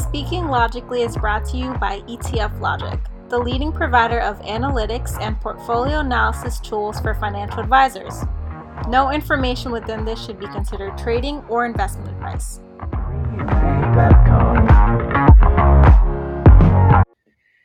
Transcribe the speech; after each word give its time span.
Speaking 0.00 0.48
Logically 0.48 1.02
is 1.02 1.18
brought 1.18 1.44
to 1.50 1.58
you 1.58 1.74
by 1.74 2.00
ETF 2.08 2.58
Logic, 2.60 2.98
the 3.28 3.38
leading 3.38 3.70
provider 3.70 4.20
of 4.20 4.38
analytics 4.40 5.20
and 5.20 5.38
portfolio 5.38 5.98
analysis 5.98 6.60
tools 6.60 6.98
for 6.98 7.14
financial 7.14 7.60
advisors. 7.60 8.24
No 8.88 9.10
information 9.10 9.70
within 9.70 10.06
this 10.06 10.24
should 10.24 10.40
be 10.40 10.46
considered 10.46 10.96
trading 10.96 11.44
or 11.50 11.66
investment 11.66 12.08
advice. 12.08 12.60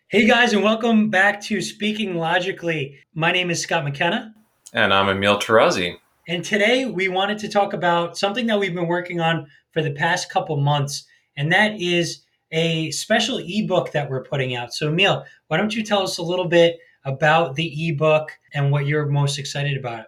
Hey 0.09 0.27
guys, 0.27 0.51
and 0.51 0.63
welcome 0.63 1.09
back 1.09 1.39
to 1.43 1.61
Speaking 1.61 2.15
Logically. 2.15 2.97
My 3.13 3.31
name 3.31 3.49
is 3.49 3.61
Scott 3.61 3.85
McKenna. 3.85 4.33
And 4.73 4.93
I'm 4.93 5.07
Emil 5.07 5.39
Tarazi. 5.39 5.95
And 6.27 6.43
today 6.43 6.87
we 6.87 7.07
wanted 7.07 7.37
to 7.37 7.47
talk 7.47 7.71
about 7.71 8.17
something 8.17 8.47
that 8.47 8.59
we've 8.59 8.75
been 8.75 8.87
working 8.87 9.21
on 9.21 9.47
for 9.71 9.81
the 9.81 9.91
past 9.91 10.29
couple 10.29 10.57
months 10.57 11.05
and 11.37 11.51
that 11.51 11.79
is 11.79 12.23
a 12.51 12.91
special 12.91 13.39
ebook 13.43 13.91
that 13.91 14.09
we're 14.09 14.23
putting 14.23 14.55
out. 14.55 14.73
So, 14.73 14.89
Emil, 14.89 15.25
why 15.47 15.57
don't 15.57 15.75
you 15.75 15.83
tell 15.83 16.01
us 16.01 16.17
a 16.17 16.23
little 16.23 16.47
bit 16.47 16.79
about 17.03 17.55
the 17.55 17.89
ebook 17.89 18.37
and 18.53 18.71
what 18.71 18.85
you're 18.85 19.05
most 19.05 19.37
excited 19.37 19.77
about 19.77 20.01
it? 20.01 20.05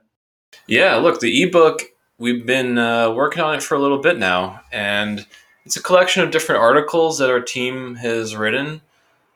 Yeah, 0.68 0.96
look, 0.96 1.20
the 1.20 1.44
ebook, 1.44 1.82
we've 2.18 2.46
been 2.46 2.78
uh, 2.78 3.12
working 3.12 3.42
on 3.42 3.56
it 3.56 3.64
for 3.64 3.76
a 3.76 3.80
little 3.80 4.00
bit 4.00 4.18
now, 4.18 4.62
and 4.72 5.26
it's 5.66 5.78
a 5.78 5.84
collection 5.84 6.24
of 6.24 6.32
different 6.32 6.62
articles 6.62 7.18
that 7.20 7.30
our 7.30 7.42
team 7.42 7.96
has 7.96 8.36
written. 8.36 8.82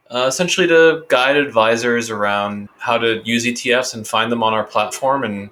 Uh, 0.09 0.25
essentially, 0.27 0.67
to 0.67 1.03
guide 1.07 1.37
advisors 1.37 2.09
around 2.09 2.69
how 2.77 2.97
to 2.97 3.21
use 3.23 3.45
ETFs 3.45 3.95
and 3.95 4.07
find 4.07 4.31
them 4.31 4.43
on 4.43 4.53
our 4.53 4.63
platform. 4.63 5.23
And 5.23 5.49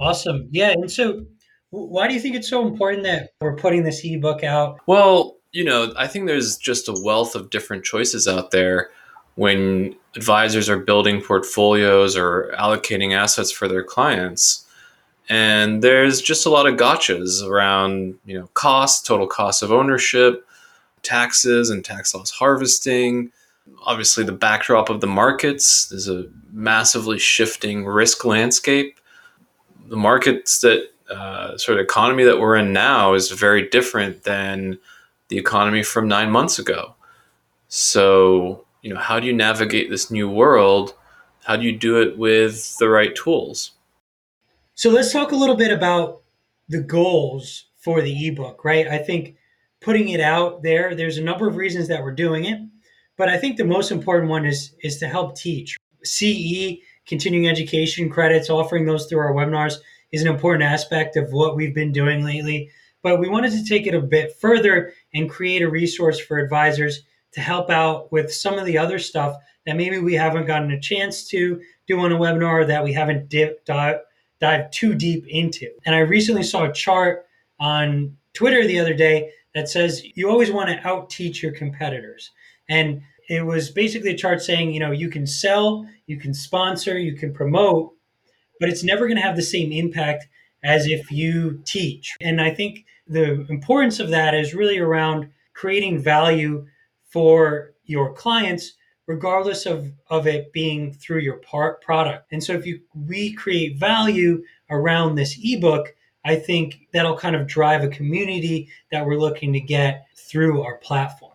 awesome, 0.00 0.48
yeah. 0.50 0.70
And 0.70 0.90
so, 0.90 1.26
why 1.70 2.08
do 2.08 2.14
you 2.14 2.20
think 2.20 2.34
it's 2.34 2.48
so 2.48 2.66
important 2.66 3.02
that 3.02 3.30
we're 3.40 3.56
putting 3.56 3.82
this 3.82 4.00
ebook 4.04 4.42
out? 4.42 4.78
Well, 4.86 5.39
you 5.52 5.64
know, 5.64 5.92
I 5.96 6.06
think 6.06 6.26
there's 6.26 6.56
just 6.56 6.88
a 6.88 6.94
wealth 7.02 7.34
of 7.34 7.50
different 7.50 7.84
choices 7.84 8.28
out 8.28 8.50
there 8.50 8.90
when 9.34 9.96
advisors 10.16 10.68
are 10.68 10.78
building 10.78 11.22
portfolios 11.22 12.16
or 12.16 12.54
allocating 12.58 13.16
assets 13.16 13.50
for 13.50 13.68
their 13.68 13.82
clients. 13.82 14.66
And 15.28 15.82
there's 15.82 16.20
just 16.20 16.46
a 16.46 16.50
lot 16.50 16.66
of 16.66 16.74
gotchas 16.74 17.46
around, 17.46 18.16
you 18.24 18.38
know, 18.38 18.48
cost, 18.54 19.06
total 19.06 19.26
cost 19.26 19.62
of 19.62 19.70
ownership, 19.70 20.46
taxes 21.02 21.70
and 21.70 21.84
tax 21.84 22.14
loss 22.14 22.30
harvesting. 22.30 23.30
Obviously, 23.84 24.24
the 24.24 24.32
backdrop 24.32 24.90
of 24.90 25.00
the 25.00 25.06
markets. 25.06 25.88
There's 25.88 26.08
a 26.08 26.26
massively 26.52 27.18
shifting 27.18 27.86
risk 27.86 28.24
landscape. 28.24 28.98
The 29.88 29.96
markets 29.96 30.60
that 30.60 30.90
uh, 31.08 31.56
sort 31.56 31.78
of 31.78 31.84
economy 31.84 32.24
that 32.24 32.40
we're 32.40 32.56
in 32.56 32.72
now 32.72 33.14
is 33.14 33.30
very 33.30 33.68
different 33.68 34.24
than 34.24 34.78
the 35.30 35.38
economy 35.38 35.82
from 35.82 36.06
nine 36.06 36.30
months 36.30 36.58
ago. 36.58 36.94
So, 37.68 38.66
you 38.82 38.92
know, 38.92 39.00
how 39.00 39.18
do 39.18 39.26
you 39.26 39.32
navigate 39.32 39.88
this 39.88 40.10
new 40.10 40.28
world? 40.28 40.94
How 41.44 41.56
do 41.56 41.62
you 41.64 41.76
do 41.76 42.02
it 42.02 42.18
with 42.18 42.76
the 42.78 42.88
right 42.88 43.14
tools? 43.14 43.70
So 44.74 44.90
let's 44.90 45.12
talk 45.12 45.32
a 45.32 45.36
little 45.36 45.56
bit 45.56 45.72
about 45.72 46.20
the 46.68 46.80
goals 46.80 47.66
for 47.76 48.02
the 48.02 48.28
ebook, 48.28 48.64
right? 48.64 48.86
I 48.88 48.98
think 48.98 49.36
putting 49.80 50.08
it 50.08 50.20
out 50.20 50.62
there, 50.62 50.94
there's 50.94 51.16
a 51.16 51.22
number 51.22 51.48
of 51.48 51.56
reasons 51.56 51.88
that 51.88 52.02
we're 52.02 52.14
doing 52.14 52.44
it, 52.44 52.60
but 53.16 53.28
I 53.28 53.38
think 53.38 53.56
the 53.56 53.64
most 53.64 53.90
important 53.90 54.30
one 54.30 54.46
is 54.46 54.74
is 54.82 54.98
to 54.98 55.08
help 55.08 55.36
teach. 55.36 55.76
CE, 56.02 56.78
continuing 57.06 57.48
education 57.48 58.10
credits, 58.10 58.50
offering 58.50 58.86
those 58.86 59.06
through 59.06 59.20
our 59.20 59.32
webinars 59.32 59.76
is 60.12 60.22
an 60.22 60.28
important 60.28 60.64
aspect 60.64 61.16
of 61.16 61.32
what 61.32 61.56
we've 61.56 61.74
been 61.74 61.92
doing 61.92 62.24
lately. 62.24 62.70
But 63.02 63.18
we 63.18 63.28
wanted 63.28 63.52
to 63.52 63.64
take 63.64 63.86
it 63.86 63.94
a 63.94 64.00
bit 64.00 64.36
further 64.36 64.92
and 65.14 65.30
create 65.30 65.62
a 65.62 65.70
resource 65.70 66.18
for 66.20 66.38
advisors 66.38 67.00
to 67.32 67.40
help 67.40 67.70
out 67.70 68.10
with 68.12 68.32
some 68.32 68.58
of 68.58 68.66
the 68.66 68.78
other 68.78 68.98
stuff 68.98 69.36
that 69.66 69.76
maybe 69.76 69.98
we 69.98 70.14
haven't 70.14 70.46
gotten 70.46 70.70
a 70.70 70.80
chance 70.80 71.28
to 71.28 71.60
do 71.86 71.98
on 72.00 72.12
a 72.12 72.18
webinar 72.18 72.66
that 72.66 72.82
we 72.82 72.92
haven't 72.92 73.28
dip, 73.28 73.64
dive, 73.64 74.00
dive 74.40 74.70
too 74.70 74.94
deep 74.94 75.26
into. 75.28 75.70
And 75.84 75.94
I 75.94 76.00
recently 76.00 76.42
saw 76.42 76.64
a 76.64 76.72
chart 76.72 77.26
on 77.58 78.16
Twitter 78.32 78.66
the 78.66 78.78
other 78.78 78.94
day 78.94 79.30
that 79.54 79.68
says 79.68 80.02
you 80.14 80.30
always 80.30 80.50
want 80.50 80.68
to 80.68 80.86
out 80.86 81.10
teach 81.10 81.42
your 81.42 81.52
competitors. 81.52 82.30
And 82.68 83.02
it 83.28 83.44
was 83.44 83.70
basically 83.70 84.10
a 84.10 84.16
chart 84.16 84.42
saying, 84.42 84.72
you 84.72 84.80
know, 84.80 84.90
you 84.90 85.08
can 85.08 85.26
sell, 85.26 85.86
you 86.06 86.18
can 86.18 86.34
sponsor, 86.34 86.98
you 86.98 87.14
can 87.14 87.32
promote, 87.32 87.92
but 88.58 88.68
it's 88.68 88.82
never 88.82 89.06
going 89.06 89.16
to 89.16 89.22
have 89.22 89.36
the 89.36 89.42
same 89.42 89.72
impact 89.72 90.26
as 90.62 90.86
if 90.86 91.10
you 91.10 91.60
teach. 91.64 92.14
And 92.20 92.40
I 92.40 92.50
think 92.50 92.84
the 93.06 93.46
importance 93.48 93.98
of 93.98 94.10
that 94.10 94.34
is 94.34 94.54
really 94.54 94.78
around 94.78 95.30
creating 95.54 96.00
value 96.00 96.66
for 97.04 97.74
your 97.84 98.12
clients 98.12 98.74
regardless 99.10 99.66
of, 99.66 99.92
of 100.08 100.28
it 100.28 100.52
being 100.52 100.92
through 100.92 101.18
your 101.18 101.38
part 101.38 101.82
product. 101.82 102.28
And 102.30 102.42
so 102.42 102.52
if 102.52 102.64
you 102.64 102.80
we 102.94 103.32
create 103.32 103.76
value 103.76 104.44
around 104.70 105.16
this 105.16 105.36
ebook, 105.42 105.96
I 106.24 106.36
think 106.36 106.86
that'll 106.92 107.16
kind 107.16 107.34
of 107.34 107.48
drive 107.48 107.82
a 107.82 107.88
community 107.88 108.68
that 108.92 109.04
we're 109.04 109.18
looking 109.18 109.52
to 109.54 109.60
get 109.60 110.06
through 110.14 110.62
our 110.62 110.76
platform. 110.76 111.32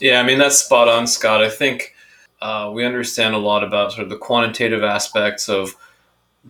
Yeah, 0.00 0.20
I 0.20 0.22
mean 0.22 0.38
that's 0.38 0.60
spot 0.60 0.86
on, 0.86 1.08
Scott. 1.08 1.42
I 1.42 1.50
think 1.50 1.92
uh, 2.40 2.70
we 2.72 2.84
understand 2.84 3.34
a 3.34 3.38
lot 3.38 3.64
about 3.64 3.90
sort 3.90 4.04
of 4.04 4.10
the 4.10 4.18
quantitative 4.18 4.84
aspects 4.84 5.48
of 5.48 5.74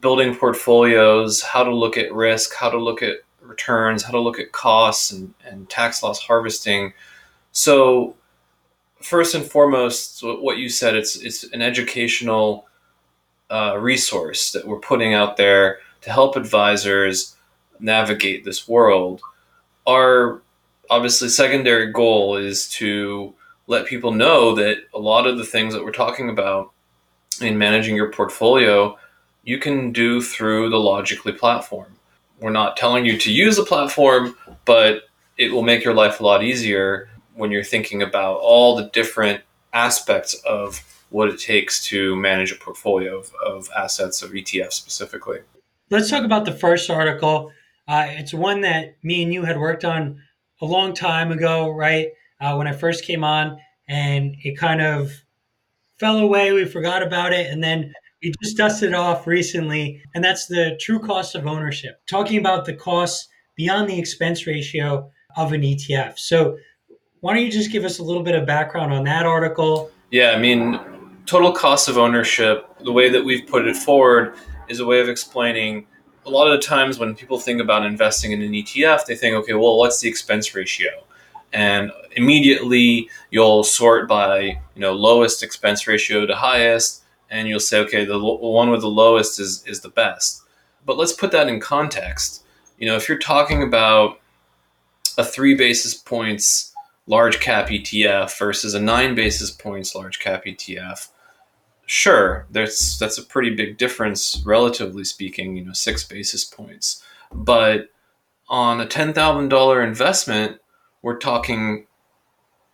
building 0.00 0.34
portfolios, 0.34 1.42
how 1.42 1.64
to 1.64 1.74
look 1.74 1.96
at 1.96 2.12
risk, 2.12 2.54
how 2.54 2.70
to 2.70 2.78
look 2.78 3.02
at 3.02 3.18
returns, 3.40 4.02
how 4.02 4.12
to 4.12 4.20
look 4.20 4.38
at 4.38 4.52
costs 4.52 5.10
and, 5.10 5.32
and 5.44 5.68
tax 5.70 6.02
loss 6.02 6.20
harvesting. 6.20 6.92
So 7.52 8.16
first 9.00 9.34
and 9.34 9.44
foremost, 9.44 10.20
what 10.22 10.58
you 10.58 10.68
said, 10.68 10.94
it's 10.94 11.16
it's 11.16 11.44
an 11.52 11.62
educational 11.62 12.66
uh, 13.50 13.76
resource 13.78 14.52
that 14.52 14.66
we're 14.66 14.80
putting 14.80 15.14
out 15.14 15.36
there 15.36 15.78
to 16.02 16.10
help 16.10 16.36
advisors 16.36 17.36
navigate 17.78 18.44
this 18.44 18.66
world. 18.66 19.20
Our 19.86 20.42
obviously 20.90 21.28
secondary 21.28 21.92
goal 21.92 22.36
is 22.36 22.68
to 22.70 23.34
let 23.66 23.86
people 23.86 24.12
know 24.12 24.54
that 24.54 24.78
a 24.94 24.98
lot 24.98 25.26
of 25.26 25.38
the 25.38 25.44
things 25.44 25.74
that 25.74 25.84
we're 25.84 25.92
talking 25.92 26.30
about 26.30 26.72
in 27.40 27.58
managing 27.58 27.96
your 27.96 28.10
portfolio 28.10 28.96
you 29.46 29.58
can 29.58 29.92
do 29.92 30.20
through 30.20 30.68
the 30.68 30.78
Logically 30.78 31.32
platform. 31.32 31.86
We're 32.40 32.50
not 32.50 32.76
telling 32.76 33.06
you 33.06 33.16
to 33.16 33.32
use 33.32 33.56
the 33.56 33.64
platform, 33.64 34.36
but 34.66 35.04
it 35.38 35.52
will 35.52 35.62
make 35.62 35.84
your 35.84 35.94
life 35.94 36.20
a 36.20 36.24
lot 36.24 36.42
easier 36.42 37.08
when 37.34 37.50
you're 37.50 37.64
thinking 37.64 38.02
about 38.02 38.38
all 38.38 38.76
the 38.76 38.90
different 38.90 39.42
aspects 39.72 40.34
of 40.44 40.82
what 41.10 41.28
it 41.28 41.38
takes 41.38 41.84
to 41.86 42.16
manage 42.16 42.50
a 42.50 42.56
portfolio 42.56 43.18
of, 43.18 43.32
of 43.44 43.70
assets 43.78 44.20
of 44.20 44.32
ETFs 44.32 44.72
specifically. 44.72 45.38
Let's 45.90 46.10
talk 46.10 46.24
about 46.24 46.44
the 46.44 46.52
first 46.52 46.90
article. 46.90 47.52
Uh, 47.86 48.06
it's 48.08 48.34
one 48.34 48.60
that 48.62 48.96
me 49.04 49.22
and 49.22 49.32
you 49.32 49.44
had 49.44 49.58
worked 49.58 49.84
on 49.84 50.20
a 50.60 50.66
long 50.66 50.92
time 50.92 51.30
ago, 51.30 51.70
right? 51.70 52.08
Uh, 52.40 52.56
when 52.56 52.66
I 52.66 52.72
first 52.72 53.04
came 53.04 53.22
on, 53.22 53.58
and 53.88 54.34
it 54.42 54.58
kind 54.58 54.82
of 54.82 55.12
fell 55.98 56.18
away. 56.18 56.52
We 56.52 56.64
forgot 56.64 57.04
about 57.04 57.32
it, 57.32 57.46
and 57.46 57.62
then 57.62 57.92
we 58.22 58.32
just 58.42 58.56
dusted 58.56 58.94
off 58.94 59.26
recently, 59.26 60.02
and 60.14 60.24
that's 60.24 60.46
the 60.46 60.78
true 60.80 60.98
cost 60.98 61.34
of 61.34 61.46
ownership, 61.46 62.00
talking 62.08 62.38
about 62.38 62.64
the 62.64 62.74
costs 62.74 63.28
beyond 63.56 63.88
the 63.88 63.98
expense 63.98 64.46
ratio 64.46 65.10
of 65.36 65.52
an 65.52 65.62
ETF. 65.62 66.18
So, 66.18 66.56
why 67.20 67.34
don't 67.34 67.42
you 67.42 67.50
just 67.50 67.72
give 67.72 67.84
us 67.84 67.98
a 67.98 68.02
little 68.02 68.22
bit 68.22 68.34
of 68.34 68.46
background 68.46 68.92
on 68.92 69.04
that 69.04 69.26
article? 69.26 69.90
Yeah, 70.10 70.30
I 70.30 70.38
mean, 70.38 70.78
total 71.26 71.52
cost 71.52 71.88
of 71.88 71.98
ownership, 71.98 72.66
the 72.84 72.92
way 72.92 73.08
that 73.08 73.24
we've 73.24 73.46
put 73.46 73.66
it 73.66 73.76
forward 73.76 74.36
is 74.68 74.80
a 74.80 74.86
way 74.86 75.00
of 75.00 75.08
explaining 75.08 75.86
a 76.24 76.30
lot 76.30 76.48
of 76.48 76.60
the 76.60 76.66
times 76.66 76.98
when 76.98 77.14
people 77.14 77.38
think 77.38 77.60
about 77.60 77.86
investing 77.86 78.32
in 78.32 78.42
an 78.42 78.52
ETF, 78.52 79.06
they 79.06 79.14
think, 79.14 79.34
okay, 79.36 79.54
well, 79.54 79.78
what's 79.78 80.00
the 80.00 80.08
expense 80.08 80.54
ratio? 80.54 80.90
And 81.52 81.92
immediately 82.16 83.08
you'll 83.30 83.62
sort 83.62 84.08
by, 84.08 84.40
you 84.74 84.80
know, 84.80 84.92
lowest 84.92 85.42
expense 85.42 85.86
ratio 85.86 86.26
to 86.26 86.34
highest 86.34 87.02
and 87.30 87.48
you'll 87.48 87.60
say, 87.60 87.78
okay, 87.80 88.04
the 88.04 88.18
one 88.18 88.70
with 88.70 88.80
the 88.80 88.88
lowest 88.88 89.40
is 89.40 89.64
is 89.66 89.80
the 89.80 89.88
best. 89.88 90.42
But 90.84 90.96
let's 90.96 91.12
put 91.12 91.32
that 91.32 91.48
in 91.48 91.60
context. 91.60 92.44
You 92.78 92.86
know, 92.86 92.96
if 92.96 93.08
you're 93.08 93.18
talking 93.18 93.62
about 93.62 94.20
a 95.18 95.24
three 95.24 95.54
basis 95.54 95.94
points 95.94 96.72
large 97.06 97.40
cap 97.40 97.68
ETF 97.68 98.38
versus 98.38 98.74
a 98.74 98.80
nine 98.80 99.14
basis 99.14 99.50
points 99.50 99.94
large 99.94 100.18
cap 100.18 100.44
ETF, 100.44 101.08
sure, 101.86 102.46
that's 102.50 102.98
that's 102.98 103.18
a 103.18 103.22
pretty 103.24 103.54
big 103.54 103.78
difference, 103.78 104.42
relatively 104.44 105.04
speaking. 105.04 105.56
You 105.56 105.64
know, 105.64 105.72
six 105.72 106.04
basis 106.04 106.44
points. 106.44 107.02
But 107.32 107.90
on 108.48 108.80
a 108.80 108.86
ten 108.86 109.12
thousand 109.12 109.48
dollar 109.48 109.82
investment, 109.82 110.60
we're 111.02 111.18
talking 111.18 111.86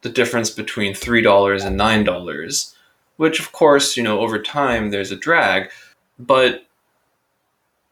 the 0.02 0.10
difference 0.10 0.50
between 0.50 0.94
three 0.94 1.22
dollars 1.22 1.64
and 1.64 1.76
nine 1.76 2.04
dollars 2.04 2.74
which 3.16 3.40
of 3.40 3.52
course, 3.52 3.96
you 3.96 4.02
know, 4.02 4.20
over 4.20 4.40
time 4.40 4.90
there's 4.90 5.10
a 5.10 5.16
drag, 5.16 5.70
but 6.18 6.66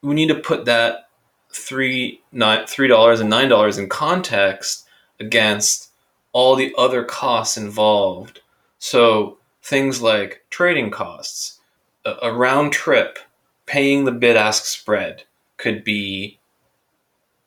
we 0.02 0.14
need 0.14 0.28
to 0.28 0.34
put 0.34 0.64
that 0.64 1.08
three 1.52 2.22
not 2.32 2.68
three 2.68 2.88
dollars 2.88 3.20
and 3.20 3.28
nine 3.28 3.48
dollars 3.48 3.78
in 3.78 3.88
context 3.88 4.86
against 5.18 5.90
all 6.32 6.54
the 6.54 6.72
other 6.78 7.04
costs 7.04 7.56
involved. 7.56 8.40
So 8.78 9.38
things 9.62 10.00
like 10.00 10.44
trading 10.50 10.90
costs, 10.90 11.60
a, 12.04 12.14
a 12.22 12.32
round 12.32 12.72
trip, 12.72 13.18
paying 13.66 14.04
the 14.04 14.12
bid 14.12 14.36
ask 14.36 14.64
spread 14.64 15.24
could 15.56 15.84
be 15.84 16.38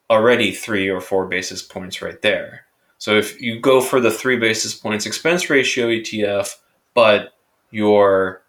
already 0.10 0.52
three 0.52 0.90
or 0.90 1.02
four 1.02 1.26
basis 1.26 1.62
points 1.62 2.02
right 2.02 2.22
there. 2.22 2.66
So 2.98 3.18
if 3.18 3.42
you 3.42 3.60
go 3.60 3.82
for 3.82 4.00
the 4.00 4.12
three 4.12 4.38
basis 4.38 4.74
points 4.74 5.06
expense 5.06 5.50
ratio 5.50 5.88
ETF, 5.88 6.56
but 6.94 7.33
you're 7.74 8.42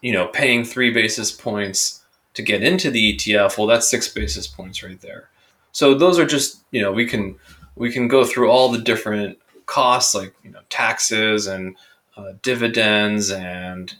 you 0.00 0.12
know 0.12 0.26
paying 0.28 0.64
three 0.64 0.90
basis 0.90 1.30
points 1.30 2.02
to 2.34 2.42
get 2.42 2.62
into 2.62 2.90
the 2.90 3.14
ETF, 3.14 3.58
well 3.58 3.66
that's 3.66 3.88
six 3.88 4.08
basis 4.08 4.46
points 4.46 4.82
right 4.82 5.00
there. 5.00 5.28
So 5.72 5.94
those 5.94 6.18
are 6.18 6.26
just 6.26 6.62
you 6.70 6.80
know 6.80 6.92
we 6.92 7.06
can 7.06 7.36
we 7.76 7.92
can 7.92 8.08
go 8.08 8.24
through 8.24 8.50
all 8.50 8.70
the 8.70 8.78
different 8.78 9.38
costs 9.66 10.14
like 10.14 10.34
you 10.42 10.50
know 10.50 10.60
taxes 10.70 11.46
and 11.46 11.76
uh, 12.16 12.32
dividends 12.42 13.30
and 13.30 13.94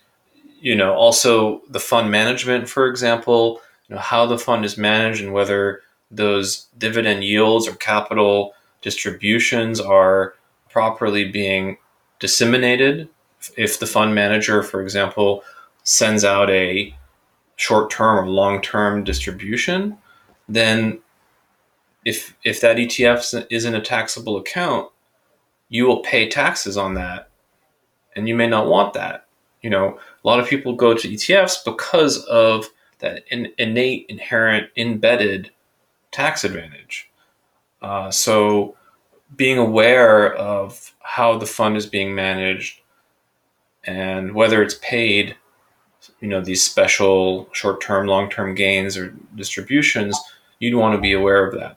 you 0.61 0.75
know 0.75 0.93
also 0.95 1.63
the 1.69 1.81
fund 1.81 2.11
management 2.11 2.69
for 2.69 2.87
example 2.87 3.61
you 3.89 3.95
know 3.95 4.01
how 4.01 4.27
the 4.27 4.39
fund 4.39 4.65
is 4.65 4.77
managed 4.77 5.23
and 5.23 5.33
whether 5.33 5.81
those 6.11 6.67
dividend 6.77 7.25
yields 7.25 7.67
or 7.67 7.75
capital 7.77 8.55
distributions 8.83 9.81
are 9.81 10.35
properly 10.69 11.31
being 11.31 11.79
disseminated 12.19 13.09
if 13.57 13.79
the 13.79 13.87
fund 13.87 14.15
manager 14.15 14.63
for 14.63 14.83
example 14.83 15.43
sends 15.83 16.25
out 16.25 16.51
a 16.51 16.95
short-term 17.57 18.19
or 18.19 18.29
long-term 18.29 19.05
distribution 19.05 19.97
then 20.49 21.01
if 22.05 22.37
if 22.45 22.61
that 22.61 22.77
ETF 22.77 23.47
isn't 23.51 23.75
a 23.75 23.81
taxable 23.81 24.37
account 24.37 24.89
you 25.73 25.87
will 25.87 26.01
pay 26.01 26.29
taxes 26.29 26.77
on 26.77 26.95
that 26.95 27.31
and 28.15 28.29
you 28.29 28.35
may 28.35 28.47
not 28.47 28.67
want 28.67 28.93
that. 28.93 29.27
You 29.63 29.71
know 29.71 29.99
a 30.23 30.29
lot 30.29 30.39
of 30.39 30.49
people 30.49 30.75
go 30.75 30.95
to 30.95 31.09
ETFs 31.09 31.65
because 31.65 32.25
of 32.27 32.67
that 32.99 33.25
in, 33.31 33.53
innate 33.59 34.07
inherent 34.09 34.69
embedded 34.77 35.51
tax 36.11 36.45
advantage. 36.45 37.11
Uh, 37.81 38.11
so 38.11 38.77
being 39.35 39.59
aware 39.59 40.35
of 40.35 40.95
how 41.01 41.39
the 41.39 41.47
fund 41.47 41.77
is 41.77 41.87
being 41.87 42.15
managed 42.15 42.82
and 43.85 44.35
whether 44.35 44.63
it's 44.63 44.77
paid 44.83 45.37
you 46.21 46.29
know 46.29 46.41
these 46.41 46.63
special 46.63 47.49
short-term 47.53 48.07
long-term 48.07 48.55
gains 48.55 48.97
or 48.97 49.15
distributions 49.35 50.19
you'd 50.59 50.77
want 50.77 50.95
to 50.95 51.01
be 51.01 51.13
aware 51.13 51.45
of 51.45 51.55
that. 51.59 51.77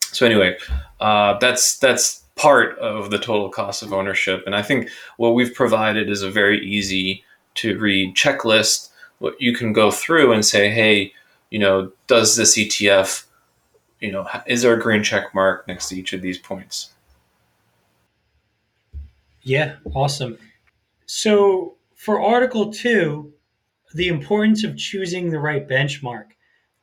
So 0.00 0.26
anyway 0.26 0.56
uh, 1.00 1.38
that's 1.38 1.78
that's 1.78 2.24
part 2.36 2.78
of 2.78 3.10
the 3.10 3.18
total 3.18 3.48
cost 3.48 3.82
of 3.82 3.92
ownership. 3.92 4.42
And 4.46 4.54
i 4.54 4.62
think 4.62 4.90
what 5.16 5.34
we've 5.34 5.54
provided 5.54 6.08
is 6.08 6.22
a 6.22 6.30
very 6.30 6.64
easy 6.64 7.24
to 7.56 7.78
read 7.78 8.14
checklist. 8.14 8.90
What 9.18 9.40
you 9.40 9.52
can 9.52 9.72
go 9.72 9.90
through 9.90 10.32
and 10.32 10.44
say 10.44 10.70
hey 10.70 11.12
you 11.50 11.58
know 11.58 11.92
does 12.06 12.36
this 12.36 12.56
etf 12.58 13.24
you 14.00 14.12
know 14.12 14.28
is 14.46 14.62
there 14.62 14.74
a 14.74 14.80
green 14.80 15.02
check 15.02 15.34
mark 15.34 15.66
next 15.66 15.88
to 15.88 15.96
each 15.96 16.12
of 16.12 16.22
these 16.22 16.38
points? 16.38 16.90
Yeah 19.42 19.76
awesome 19.94 20.38
so 21.08 21.74
for 21.96 22.22
article 22.22 22.72
2 22.72 23.32
the 23.94 24.08
importance 24.08 24.64
of 24.64 24.76
choosing 24.76 25.30
the 25.30 25.38
right 25.38 25.68
benchmark. 25.68 26.26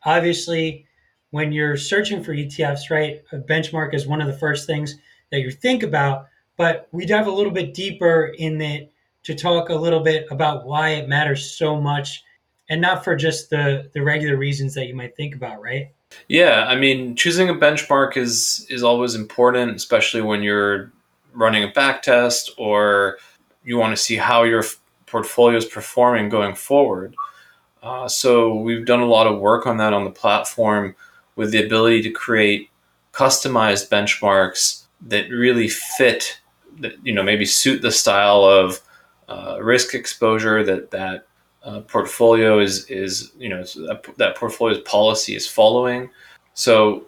Obviously, 0.03 0.85
when 1.31 1.51
you're 1.51 1.77
searching 1.77 2.23
for 2.23 2.33
ETFs, 2.33 2.89
right, 2.89 3.21
a 3.31 3.37
benchmark 3.37 3.93
is 3.93 4.07
one 4.07 4.21
of 4.21 4.27
the 4.27 4.37
first 4.37 4.67
things 4.67 4.95
that 5.31 5.39
you 5.39 5.51
think 5.51 5.83
about. 5.83 6.27
But 6.57 6.87
we 6.91 7.05
dive 7.05 7.27
a 7.27 7.31
little 7.31 7.51
bit 7.51 7.73
deeper 7.73 8.33
in 8.37 8.61
it 8.61 8.91
to 9.23 9.35
talk 9.35 9.69
a 9.69 9.75
little 9.75 9.99
bit 9.99 10.27
about 10.31 10.65
why 10.65 10.89
it 10.89 11.09
matters 11.09 11.51
so 11.57 11.79
much 11.79 12.23
and 12.69 12.81
not 12.81 13.03
for 13.03 13.15
just 13.15 13.49
the, 13.49 13.89
the 13.93 14.01
regular 14.01 14.37
reasons 14.37 14.73
that 14.75 14.87
you 14.87 14.95
might 14.95 15.15
think 15.15 15.35
about, 15.35 15.61
right? 15.61 15.91
Yeah, 16.29 16.65
I 16.67 16.75
mean, 16.75 17.15
choosing 17.15 17.49
a 17.49 17.53
benchmark 17.53 18.15
is 18.15 18.65
is 18.69 18.83
always 18.83 19.15
important, 19.15 19.75
especially 19.75 20.21
when 20.21 20.43
you're 20.43 20.91
running 21.33 21.63
a 21.63 21.71
back 21.71 22.03
test 22.03 22.51
or 22.57 23.17
you 23.65 23.77
want 23.77 23.95
to 23.95 24.01
see 24.01 24.15
how 24.15 24.43
your 24.43 24.63
portfolio 25.05 25.57
is 25.57 25.65
performing 25.65 26.29
going 26.29 26.55
forward. 26.55 27.15
Uh, 27.83 28.07
so 28.07 28.55
we've 28.55 28.85
done 28.85 29.01
a 29.01 29.05
lot 29.05 29.27
of 29.27 29.39
work 29.39 29.67
on 29.67 29.77
that 29.77 29.93
on 29.93 30.05
the 30.05 30.11
platform 30.11 30.95
with 31.35 31.51
the 31.51 31.63
ability 31.63 32.01
to 32.01 32.09
create 32.09 32.69
customized 33.11 33.89
benchmarks 33.89 34.83
that 35.01 35.29
really 35.29 35.69
fit, 35.69 36.39
that 36.79 36.93
you 37.03 37.13
know, 37.13 37.23
maybe 37.23 37.45
suit 37.45 37.81
the 37.81 37.91
style 37.91 38.43
of 38.43 38.81
uh, 39.27 39.57
risk 39.61 39.93
exposure 39.93 40.63
that 40.63 40.91
that 40.91 41.27
uh, 41.63 41.79
portfolio 41.81 42.59
is 42.59 42.85
is 42.85 43.31
you 43.39 43.49
know 43.49 43.63
that, 43.63 44.05
that 44.17 44.35
portfolio's 44.35 44.81
policy 44.81 45.35
is 45.35 45.47
following. 45.47 46.09
So 46.53 47.05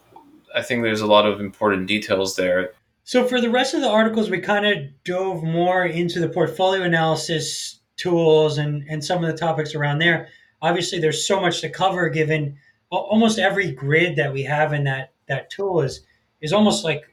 I 0.55 0.61
think 0.61 0.83
there's 0.83 1.01
a 1.01 1.07
lot 1.07 1.27
of 1.27 1.39
important 1.39 1.87
details 1.87 2.35
there. 2.35 2.73
So 3.07 3.25
for 3.25 3.39
the 3.39 3.49
rest 3.49 3.73
of 3.73 3.79
the 3.79 3.87
articles, 3.87 4.29
we 4.29 4.41
kind 4.41 4.65
of 4.65 4.79
dove 5.05 5.41
more 5.41 5.85
into 5.85 6.19
the 6.19 6.27
portfolio 6.27 6.81
analysis 6.81 7.79
tools 7.95 8.57
and 8.57 8.83
and 8.89 9.01
some 9.01 9.23
of 9.23 9.31
the 9.31 9.37
topics 9.37 9.73
around 9.73 9.99
there. 9.99 10.27
Obviously, 10.61 10.99
there's 10.99 11.25
so 11.25 11.39
much 11.39 11.61
to 11.61 11.69
cover 11.69 12.09
given 12.09 12.57
almost 12.89 13.39
every 13.39 13.71
grid 13.71 14.17
that 14.17 14.33
we 14.33 14.43
have 14.43 14.73
in 14.73 14.83
that 14.83 15.13
that 15.29 15.49
tool 15.49 15.79
is 15.79 16.01
is 16.41 16.51
almost 16.51 16.83
like 16.83 17.05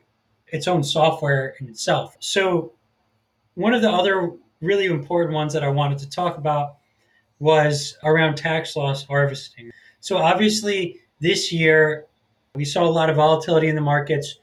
its 0.48 0.66
own 0.66 0.82
software 0.82 1.54
in 1.60 1.68
itself. 1.68 2.16
So 2.18 2.72
one 3.54 3.72
of 3.72 3.80
the 3.80 3.90
other 3.90 4.32
really 4.60 4.86
important 4.86 5.32
ones 5.32 5.52
that 5.52 5.62
I 5.62 5.68
wanted 5.68 5.98
to 5.98 6.10
talk 6.10 6.38
about 6.38 6.78
was 7.38 7.96
around 8.02 8.34
tax 8.34 8.74
loss 8.74 9.06
harvesting. 9.06 9.70
So 10.00 10.16
obviously 10.16 10.98
this 11.20 11.52
year 11.52 12.06
we 12.56 12.64
saw 12.64 12.82
a 12.82 12.90
lot 12.90 13.10
of 13.10 13.14
volatility 13.14 13.68
in 13.68 13.76
the 13.76 13.80
markets. 13.80 14.40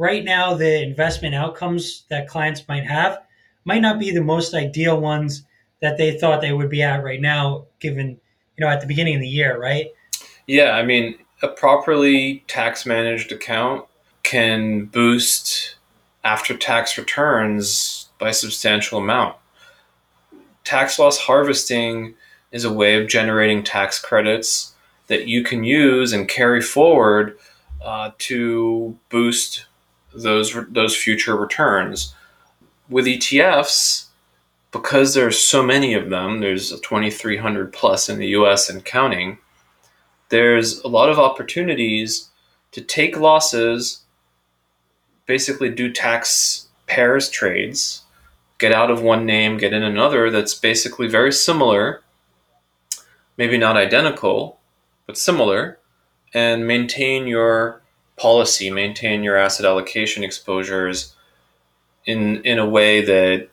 Right 0.00 0.24
now 0.24 0.54
the 0.54 0.82
investment 0.82 1.34
outcomes 1.34 2.04
that 2.08 2.26
clients 2.26 2.66
might 2.66 2.86
have 2.86 3.18
might 3.66 3.82
not 3.82 3.98
be 3.98 4.10
the 4.10 4.22
most 4.22 4.54
ideal 4.54 4.98
ones 4.98 5.44
that 5.82 5.98
they 5.98 6.18
thought 6.18 6.40
they 6.40 6.54
would 6.54 6.70
be 6.70 6.82
at 6.82 7.04
right 7.04 7.20
now, 7.20 7.66
given 7.80 8.18
you 8.56 8.64
know 8.64 8.68
at 8.68 8.80
the 8.80 8.86
beginning 8.86 9.16
of 9.16 9.20
the 9.20 9.28
year, 9.28 9.60
right? 9.60 9.88
Yeah, 10.46 10.70
I 10.70 10.84
mean, 10.84 11.18
a 11.42 11.48
properly 11.48 12.42
tax 12.48 12.86
managed 12.86 13.30
account 13.30 13.84
can 14.22 14.86
boost 14.86 15.76
after 16.24 16.56
tax 16.56 16.96
returns 16.96 18.08
by 18.18 18.30
a 18.30 18.32
substantial 18.32 19.00
amount. 19.00 19.36
Tax 20.64 20.98
loss 20.98 21.18
harvesting 21.18 22.14
is 22.52 22.64
a 22.64 22.72
way 22.72 22.98
of 22.98 23.06
generating 23.06 23.62
tax 23.62 24.00
credits 24.00 24.72
that 25.08 25.26
you 25.26 25.44
can 25.44 25.62
use 25.62 26.14
and 26.14 26.26
carry 26.26 26.62
forward 26.62 27.36
uh, 27.84 28.12
to 28.16 28.98
boost 29.10 29.66
those 30.14 30.56
those 30.68 30.96
future 30.96 31.36
returns. 31.36 32.14
With 32.88 33.06
ETFs, 33.06 34.06
because 34.72 35.14
there's 35.14 35.38
so 35.38 35.62
many 35.62 35.94
of 35.94 36.10
them, 36.10 36.40
there's 36.40 36.70
2,300 36.70 37.72
plus 37.72 38.08
in 38.08 38.18
the 38.18 38.28
US 38.28 38.68
and 38.68 38.84
counting, 38.84 39.38
there's 40.28 40.80
a 40.80 40.88
lot 40.88 41.10
of 41.10 41.18
opportunities 41.18 42.30
to 42.72 42.80
take 42.80 43.16
losses, 43.16 44.02
basically 45.26 45.70
do 45.70 45.92
tax 45.92 46.68
pairs 46.86 47.28
trades, 47.28 48.02
get 48.58 48.72
out 48.72 48.90
of 48.90 49.02
one 49.02 49.26
name, 49.26 49.56
get 49.56 49.72
in 49.72 49.82
another 49.82 50.30
that's 50.30 50.54
basically 50.54 51.08
very 51.08 51.32
similar, 51.32 52.02
maybe 53.36 53.58
not 53.58 53.76
identical, 53.76 54.58
but 55.06 55.18
similar, 55.18 55.78
and 56.32 56.66
maintain 56.66 57.26
your 57.26 57.82
policy, 58.20 58.70
maintain 58.70 59.22
your 59.22 59.36
asset 59.36 59.64
allocation 59.64 60.22
exposures 60.22 61.14
in 62.04 62.42
in 62.42 62.58
a 62.58 62.68
way 62.68 63.02
that 63.02 63.48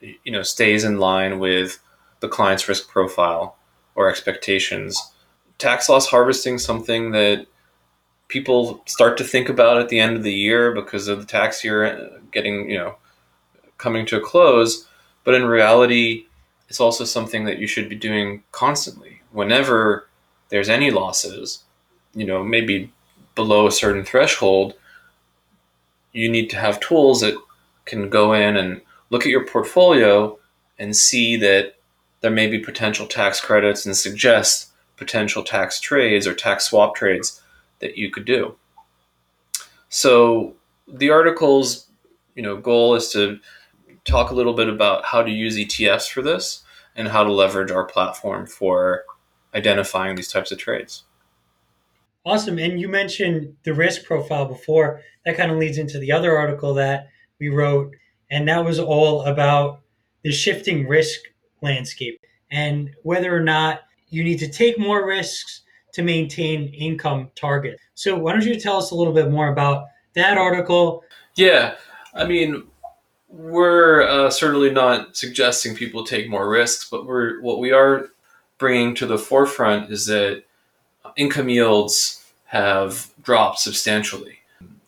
you 0.00 0.32
know 0.32 0.42
stays 0.42 0.84
in 0.84 0.98
line 0.98 1.38
with 1.38 1.80
the 2.20 2.28
client's 2.28 2.68
risk 2.68 2.88
profile 2.88 3.56
or 3.96 4.08
expectations. 4.08 5.12
Tax 5.58 5.88
loss 5.88 6.06
harvesting 6.06 6.58
something 6.58 7.10
that 7.10 7.46
people 8.28 8.82
start 8.86 9.18
to 9.18 9.24
think 9.24 9.48
about 9.48 9.78
at 9.78 9.90
the 9.90 10.00
end 10.00 10.16
of 10.16 10.22
the 10.22 10.32
year 10.32 10.72
because 10.72 11.06
of 11.08 11.20
the 11.20 11.26
tax 11.26 11.62
year 11.62 12.10
getting 12.30 12.70
you 12.70 12.78
know 12.78 12.96
coming 13.76 14.06
to 14.06 14.16
a 14.16 14.20
close 14.20 14.88
but 15.22 15.34
in 15.34 15.44
reality 15.44 16.24
it's 16.68 16.80
also 16.80 17.04
something 17.04 17.44
that 17.44 17.58
you 17.58 17.66
should 17.66 17.90
be 17.90 17.96
doing 17.96 18.42
constantly 18.50 19.20
whenever 19.32 20.08
there's 20.48 20.70
any 20.70 20.90
losses 20.90 21.64
you 22.14 22.24
know 22.24 22.42
maybe 22.42 22.90
below 23.34 23.66
a 23.66 23.72
certain 23.72 24.04
threshold 24.04 24.74
you 26.12 26.28
need 26.28 26.50
to 26.50 26.58
have 26.58 26.80
tools 26.80 27.20
that 27.20 27.34
can 27.84 28.08
go 28.08 28.32
in 28.32 28.56
and 28.56 28.80
look 29.10 29.22
at 29.22 29.30
your 29.30 29.46
portfolio 29.46 30.38
and 30.78 30.96
see 30.96 31.36
that 31.36 31.74
there 32.20 32.30
may 32.30 32.46
be 32.46 32.58
potential 32.58 33.06
tax 33.06 33.40
credits 33.40 33.84
and 33.84 33.96
suggest 33.96 34.70
potential 34.96 35.42
tax 35.42 35.80
trades 35.80 36.26
or 36.26 36.34
tax 36.34 36.66
swap 36.66 36.94
trades 36.94 37.40
that 37.80 37.98
you 37.98 38.10
could 38.10 38.24
do. 38.24 38.54
So 39.88 40.54
the 40.86 41.10
articles 41.10 41.88
you 42.34 42.42
know 42.42 42.56
goal 42.56 42.94
is 42.94 43.10
to 43.12 43.38
talk 44.04 44.30
a 44.30 44.34
little 44.34 44.54
bit 44.54 44.68
about 44.68 45.04
how 45.04 45.22
to 45.22 45.30
use 45.30 45.56
ETFs 45.56 46.10
for 46.10 46.22
this 46.22 46.62
and 46.94 47.08
how 47.08 47.24
to 47.24 47.32
leverage 47.32 47.70
our 47.70 47.84
platform 47.84 48.46
for 48.46 49.04
identifying 49.54 50.16
these 50.16 50.30
types 50.32 50.50
of 50.50 50.58
trades. 50.58 51.04
Awesome. 52.24 52.58
And 52.58 52.80
you 52.80 52.88
mentioned 52.88 53.56
the 53.64 53.74
risk 53.74 54.04
profile 54.04 54.46
before. 54.46 55.00
That 55.24 55.36
kind 55.36 55.50
of 55.50 55.58
leads 55.58 55.78
into 55.78 55.98
the 55.98 56.12
other 56.12 56.36
article 56.36 56.74
that 56.74 57.08
we 57.40 57.48
wrote, 57.48 57.94
and 58.30 58.48
that 58.48 58.64
was 58.64 58.78
all 58.78 59.22
about 59.22 59.80
the 60.22 60.30
shifting 60.30 60.86
risk 60.86 61.20
landscape 61.62 62.20
and 62.50 62.90
whether 63.02 63.34
or 63.34 63.40
not 63.40 63.80
you 64.10 64.22
need 64.22 64.38
to 64.38 64.48
take 64.48 64.78
more 64.78 65.06
risks 65.06 65.62
to 65.94 66.02
maintain 66.02 66.72
income 66.74 67.30
target. 67.34 67.78
So 67.94 68.16
why 68.16 68.32
don't 68.32 68.44
you 68.44 68.58
tell 68.58 68.76
us 68.76 68.90
a 68.90 68.94
little 68.94 69.12
bit 69.12 69.30
more 69.30 69.52
about 69.52 69.86
that 70.14 70.38
article? 70.38 71.02
Yeah, 71.34 71.74
I 72.14 72.24
mean, 72.24 72.64
we're 73.28 74.02
uh, 74.02 74.30
certainly 74.30 74.70
not 74.70 75.16
suggesting 75.16 75.74
people 75.74 76.04
take 76.04 76.28
more 76.28 76.48
risks, 76.48 76.88
but 76.88 77.06
we're 77.06 77.40
what 77.40 77.58
we 77.58 77.72
are 77.72 78.08
bringing 78.58 78.94
to 78.96 79.06
the 79.06 79.18
forefront 79.18 79.90
is 79.90 80.06
that 80.06 80.44
income 81.16 81.48
yields 81.48 82.24
have 82.44 83.10
dropped 83.22 83.58
substantially. 83.58 84.38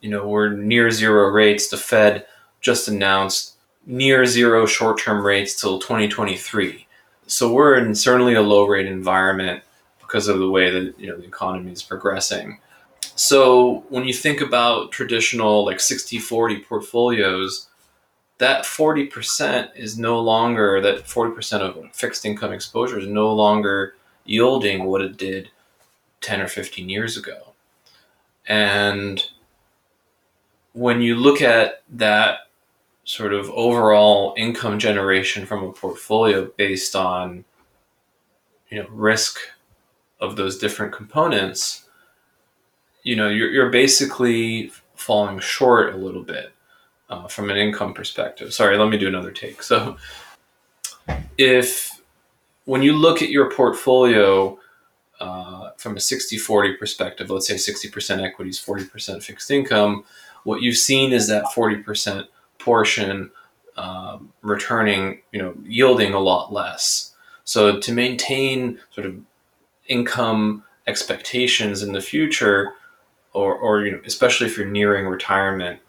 You 0.00 0.10
know, 0.10 0.26
we're 0.26 0.50
near 0.50 0.90
zero 0.90 1.28
rates. 1.28 1.68
The 1.68 1.76
Fed 1.76 2.26
just 2.60 2.88
announced 2.88 3.54
near 3.86 4.26
zero 4.26 4.66
short-term 4.66 5.24
rates 5.24 5.60
till 5.60 5.78
2023. 5.78 6.86
So 7.26 7.52
we're 7.52 7.76
in 7.76 7.94
certainly 7.94 8.34
a 8.34 8.42
low 8.42 8.66
rate 8.66 8.86
environment 8.86 9.62
because 10.00 10.28
of 10.28 10.38
the 10.38 10.50
way 10.50 10.70
that 10.70 10.98
you 10.98 11.08
know 11.08 11.16
the 11.16 11.24
economy 11.24 11.72
is 11.72 11.82
progressing. 11.82 12.58
So 13.16 13.84
when 13.88 14.04
you 14.04 14.12
think 14.12 14.40
about 14.40 14.92
traditional 14.92 15.64
like 15.64 15.78
60-40 15.78 16.66
portfolios, 16.66 17.68
that 18.38 18.64
40% 18.64 19.70
is 19.76 19.98
no 19.98 20.20
longer 20.20 20.80
that 20.80 21.04
40% 21.04 21.60
of 21.60 21.94
fixed 21.94 22.24
income 22.24 22.52
exposure 22.52 22.98
is 22.98 23.06
no 23.06 23.32
longer 23.32 23.94
yielding 24.24 24.84
what 24.84 25.00
it 25.00 25.16
did 25.16 25.50
10 26.24 26.40
or 26.40 26.48
15 26.48 26.88
years 26.88 27.16
ago. 27.16 27.52
And 28.48 29.22
when 30.72 31.00
you 31.00 31.14
look 31.16 31.40
at 31.42 31.82
that 31.90 32.38
sort 33.04 33.34
of 33.34 33.50
overall 33.50 34.34
income 34.36 34.78
generation 34.78 35.44
from 35.44 35.62
a 35.62 35.72
portfolio 35.72 36.50
based 36.56 36.96
on 36.96 37.44
you 38.70 38.82
know 38.82 38.88
risk 38.88 39.38
of 40.20 40.36
those 40.36 40.58
different 40.58 40.90
components 40.90 41.86
you 43.02 43.14
know 43.14 43.28
you're, 43.28 43.50
you're 43.50 43.68
basically 43.68 44.72
falling 44.94 45.38
short 45.38 45.92
a 45.92 45.98
little 45.98 46.22
bit 46.22 46.52
uh, 47.10 47.28
from 47.28 47.50
an 47.50 47.58
income 47.58 47.92
perspective 47.92 48.54
sorry 48.54 48.78
let 48.78 48.88
me 48.88 48.96
do 48.96 49.06
another 49.06 49.30
take 49.30 49.62
so 49.62 49.98
if 51.36 52.00
when 52.64 52.82
you 52.82 52.94
look 52.94 53.20
at 53.20 53.28
your 53.28 53.50
portfolio 53.50 54.58
uh, 55.24 55.70
from 55.76 55.92
a 55.96 56.00
60-40 56.00 56.78
perspective 56.78 57.30
let's 57.30 57.46
say 57.46 57.54
60% 57.54 58.22
equities 58.22 58.60
40% 58.64 59.22
fixed 59.22 59.50
income 59.50 60.04
what 60.44 60.60
you've 60.60 60.76
seen 60.76 61.12
is 61.12 61.26
that 61.28 61.44
40% 61.46 62.26
portion 62.58 63.30
um, 63.76 64.32
returning, 64.42 65.20
you 65.32 65.42
know, 65.42 65.54
yielding 65.64 66.14
a 66.14 66.20
lot 66.20 66.52
less. 66.52 67.12
So 67.44 67.80
to 67.80 67.92
maintain 67.92 68.78
sort 68.90 69.06
of 69.06 69.16
income 69.88 70.62
expectations 70.86 71.82
in 71.82 71.92
the 71.92 72.00
future, 72.00 72.74
or, 73.32 73.56
or 73.56 73.84
you 73.84 73.92
know, 73.92 74.00
especially 74.04 74.46
if 74.46 74.56
you're 74.56 74.66
nearing 74.66 75.06
retirement, 75.06 75.80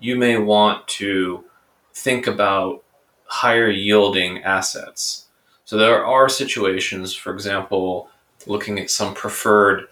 you 0.00 0.16
may 0.16 0.38
want 0.38 0.88
to 0.88 1.44
think 1.92 2.26
about 2.26 2.82
higher 3.26 3.68
yielding 3.68 4.42
assets. 4.42 5.26
So 5.64 5.76
there 5.76 6.04
are 6.04 6.28
situations, 6.28 7.14
for 7.14 7.32
example, 7.32 8.08
looking 8.46 8.78
at 8.78 8.90
some 8.90 9.14
preferred 9.14 9.88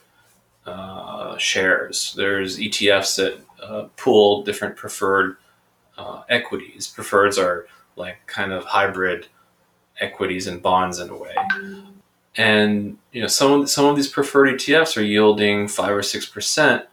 uh, 0.66 1.36
shares. 1.38 2.14
There's 2.16 2.58
ETFs 2.58 3.16
that 3.16 3.40
uh, 3.62 3.88
pool 3.96 4.42
different 4.42 4.76
preferred 4.76 5.36
uh, 5.98 6.22
equities. 6.28 6.92
Preferreds 6.94 7.38
are 7.38 7.66
like 7.96 8.24
kind 8.26 8.52
of 8.52 8.64
hybrid 8.64 9.26
equities 10.00 10.46
and 10.46 10.62
bonds 10.62 10.98
in 10.98 11.10
a 11.10 11.16
way. 11.16 11.34
And 12.36 12.96
you 13.12 13.20
know, 13.20 13.26
some 13.26 13.66
some 13.66 13.86
of 13.86 13.96
these 13.96 14.08
preferred 14.08 14.48
ETFs 14.48 14.96
are 14.96 15.02
yielding 15.02 15.68
five 15.68 15.94
or 15.94 16.02
six 16.02 16.26
percent 16.26 16.84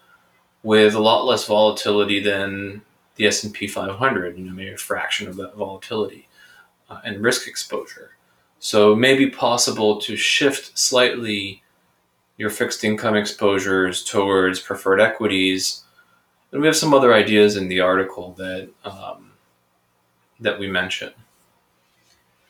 with 0.63 0.95
a 0.95 0.99
lot 0.99 1.25
less 1.25 1.45
volatility 1.45 2.19
than 2.19 2.81
the 3.15 3.27
S 3.27 3.43
and 3.43 3.53
P 3.53 3.67
500. 3.67 4.37
You 4.37 4.45
know, 4.45 4.51
maybe 4.51 4.73
a 4.73 4.77
fraction 4.77 5.27
of 5.27 5.37
that 5.37 5.55
volatility 5.55 6.27
uh, 6.89 6.99
and 7.05 7.23
risk 7.23 7.47
exposure. 7.47 8.11
So 8.59 8.93
it 8.93 8.97
may 8.97 9.15
be 9.15 9.29
possible 9.29 9.99
to 10.01 10.15
shift 10.15 10.77
slightly 10.77 11.63
your 12.37 12.49
fixed 12.49 12.83
income 12.83 13.15
exposures 13.15 14.03
towards 14.03 14.59
preferred 14.59 15.01
equities 15.01 15.83
and 16.51 16.61
we 16.61 16.67
have 16.67 16.75
some 16.75 16.93
other 16.93 17.13
ideas 17.13 17.57
in 17.57 17.67
the 17.67 17.79
article 17.79 18.33
that 18.37 18.69
um, 18.83 19.31
that 20.39 20.59
we 20.59 20.67
mention. 20.67 21.11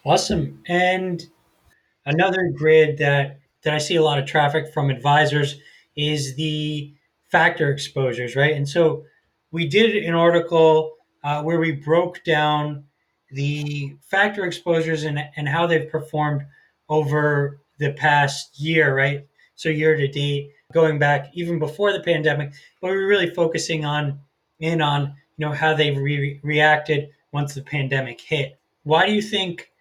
Awesome. 0.06 0.62
And 0.68 1.26
another 2.06 2.52
grid 2.56 2.98
that 3.00 3.40
that 3.64 3.74
I 3.74 3.78
see 3.78 3.98
a 3.98 4.04
lot 4.04 4.20
of 4.20 4.26
traffic 4.26 4.74
from 4.74 4.90
advisors 4.90 5.60
is 5.98 6.36
the 6.36 6.94
factor 7.30 7.72
exposures, 7.72 8.36
right? 8.36 8.56
And 8.56 8.68
so 8.68 9.04
we 9.52 9.68
did 9.68 10.04
an 10.04 10.14
article 10.14 10.94
uh, 11.24 11.44
where 11.44 11.60
we 11.60 11.74
broke 11.74 12.24
down 12.24 12.86
the 13.32 13.96
factor 14.02 14.46
exposures 14.46 15.04
and, 15.04 15.20
and 15.36 15.48
how 15.48 15.68
they've 15.68 15.90
performed 15.90 16.46
over 16.90 17.60
the 17.78 17.94
past 17.94 18.60
year, 18.60 18.96
right? 18.96 19.26
So 19.56 19.70
year 19.70 19.96
to 19.96 20.08
date 20.08 20.52
going 20.72 21.00
back 21.00 21.32
even 21.34 21.60
before 21.60 21.92
the 21.92 22.00
pandemic, 22.00 22.52
but 22.82 22.92
we 22.92 22.98
are 22.98 23.08
really 23.08 23.34
focusing 23.34 23.86
on 23.86 24.20
in 24.60 24.82
on 24.82 25.16
you 25.38 25.46
know 25.46 25.52
how 25.52 25.74
they 25.74 25.92
re- 25.92 26.40
reacted 26.44 27.10
once 27.32 27.56
the 27.56 27.62
pandemic 27.62 28.20
hit. 28.22 28.60
Why 28.84 29.06
do 29.06 29.14
you 29.14 29.22
think 29.22 29.72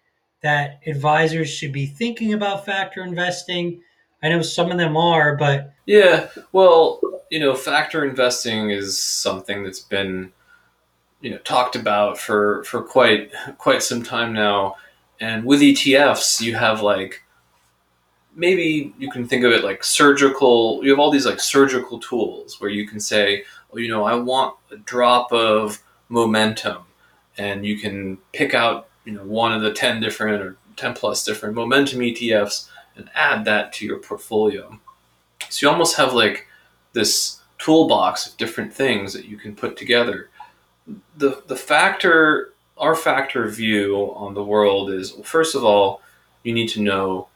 that 0.41 0.79
advisors 0.85 1.49
should 1.49 1.71
be 1.71 1.85
thinking 1.85 2.33
about 2.33 2.65
factor 2.65 3.03
investing? 3.03 3.81
I 4.23 4.29
know 4.29 4.41
some 4.41 4.71
of 4.71 4.77
them 4.77 4.97
are, 4.97 5.35
but 5.35 5.73
yeah, 5.85 6.27
well, 6.51 6.99
you 7.29 7.39
know, 7.39 7.55
factor 7.55 8.05
investing 8.05 8.71
is 8.71 8.97
something 8.97 9.63
that's 9.63 9.81
been 9.81 10.31
you 11.21 11.31
know 11.31 11.37
talked 11.39 11.75
about 11.75 12.17
for 12.17 12.63
for 12.63 12.81
quite 12.81 13.31
quite 13.57 13.83
some 13.83 14.03
time 14.03 14.33
now, 14.33 14.75
and 15.19 15.45
with 15.45 15.61
ETFs, 15.61 16.41
you 16.41 16.55
have 16.55 16.81
like 16.81 17.23
maybe 18.35 18.93
you 18.97 19.09
can 19.09 19.27
think 19.27 19.43
of 19.43 19.51
it 19.51 19.63
like 19.63 19.83
surgical 19.83 20.79
you 20.83 20.91
have 20.91 20.99
all 20.99 21.09
these 21.11 21.25
like 21.25 21.39
surgical 21.39 21.99
tools 21.99 22.61
where 22.61 22.69
you 22.69 22.87
can 22.87 22.99
say 22.99 23.43
oh 23.73 23.77
you 23.77 23.87
know 23.87 24.03
i 24.03 24.13
want 24.13 24.55
a 24.71 24.77
drop 24.77 25.33
of 25.33 25.81
momentum. 26.09 26.83
And 27.37 27.65
you 27.65 27.77
can 27.77 28.17
pick 28.33 28.53
out 28.53 28.89
you 29.05 29.13
know 29.13 29.23
one 29.23 29.53
of 29.53 29.61
the 29.61 29.71
10 29.71 30.01
different 30.01 30.41
or 30.41 30.57
10 30.75 30.93
plus 30.95 31.23
different 31.23 31.55
momentum 31.55 31.99
etfs 31.99 32.67
and 32.95 33.09
add 33.15 33.45
that 33.45 33.71
to 33.73 33.85
your 33.85 33.99
portfolio. 33.99 34.77
So 35.49 35.65
you 35.65 35.71
almost 35.71 35.95
have 35.95 36.13
like 36.13 36.47
this 36.93 37.39
toolbox 37.59 38.27
of 38.27 38.37
different 38.37 38.73
things 38.73 39.13
that 39.13 39.25
you 39.25 39.37
can 39.37 39.55
put 39.55 39.77
together 39.77 40.29
the 41.17 41.43
the 41.47 41.55
factor 41.55 42.53
our 42.77 42.95
factor 42.95 43.47
view 43.47 44.13
on 44.15 44.33
the 44.33 44.43
world 44.43 44.89
is 44.89 45.13
well, 45.13 45.23
first 45.23 45.55
of 45.55 45.63
all 45.63 46.01
you 46.43 46.53
need 46.53 46.69
to 46.69 46.81
know 46.81 47.27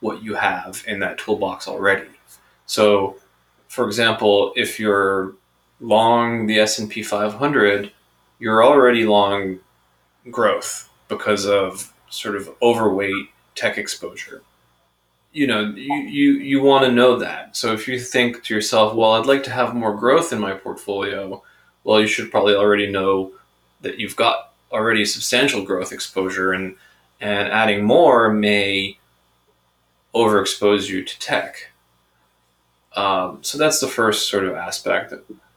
what 0.00 0.22
you 0.22 0.34
have 0.34 0.82
in 0.86 0.98
that 1.00 1.18
toolbox 1.18 1.68
already. 1.68 2.08
So, 2.66 3.16
for 3.68 3.86
example, 3.86 4.52
if 4.56 4.78
you're 4.78 5.34
long 5.80 6.46
the 6.46 6.58
S&P 6.60 7.02
500, 7.02 7.92
you're 8.38 8.64
already 8.64 9.04
long 9.04 9.58
growth 10.30 10.88
because 11.08 11.46
of 11.46 11.92
sort 12.10 12.36
of 12.36 12.50
overweight 12.62 13.26
tech 13.54 13.78
exposure. 13.78 14.42
You 15.32 15.46
know, 15.46 15.60
you, 15.74 15.94
you, 15.94 16.32
you 16.32 16.62
want 16.62 16.84
to 16.84 16.92
know 16.92 17.18
that. 17.18 17.56
So 17.56 17.72
if 17.72 17.88
you 17.88 17.98
think 17.98 18.44
to 18.44 18.54
yourself, 18.54 18.94
well, 18.94 19.12
I'd 19.12 19.26
like 19.26 19.42
to 19.44 19.50
have 19.50 19.74
more 19.74 19.96
growth 19.96 20.32
in 20.32 20.40
my 20.40 20.52
portfolio, 20.52 21.42
well, 21.84 22.00
you 22.00 22.06
should 22.06 22.30
probably 22.30 22.54
already 22.54 22.90
know 22.90 23.32
that 23.80 23.98
you've 23.98 24.16
got 24.16 24.52
already 24.70 25.04
substantial 25.04 25.64
growth 25.64 25.92
exposure 25.92 26.52
and 26.52 26.76
and 27.20 27.48
adding 27.48 27.84
more 27.84 28.32
may 28.32 28.98
overexpose 30.14 30.88
you 30.88 31.04
to 31.04 31.18
tech. 31.20 31.70
Um, 32.96 33.38
so 33.42 33.58
that's 33.58 33.80
the 33.80 33.88
first 33.88 34.28
sort 34.28 34.44
of 34.44 34.54
aspect, 34.54 35.14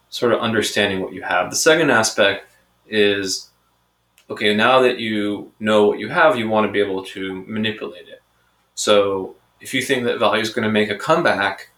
sort 0.10 0.32
of 0.32 0.40
understanding 0.40 1.02
what 1.02 1.14
you 1.14 1.24
have. 1.24 1.50
The 1.50 1.56
second 1.56 1.90
aspect 1.90 2.46
is 2.88 3.50
okay, 4.30 4.56
now 4.56 4.80
that 4.82 5.00
you 5.00 5.52
know 5.60 5.88
what 5.88 6.00
you 6.00 6.10
have, 6.10 6.38
you 6.38 6.50
want 6.50 6.68
to 6.68 6.72
be 6.72 6.80
able 6.80 7.04
to 7.04 7.44
manipulate 7.48 8.08
it. 8.08 8.22
So 8.74 9.36
if 9.62 9.74
you 9.74 9.82
think 9.82 10.04
that 10.06 10.20
value 10.20 10.42
is 10.42 10.50
going 10.50 10.66
to 10.66 10.72
make 10.72 10.90
a 10.90 10.98
comeback 10.98 11.70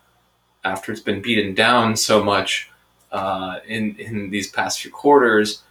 after 0.64 0.92
it's 0.92 1.02
been 1.02 1.22
beaten 1.22 1.54
down 1.54 1.96
so 1.96 2.24
much 2.24 2.70
uh, 3.12 3.60
in, 3.68 3.96
in 3.98 4.30
these 4.30 4.50
past 4.50 4.82
few 4.82 4.92
quarters, 4.92 5.64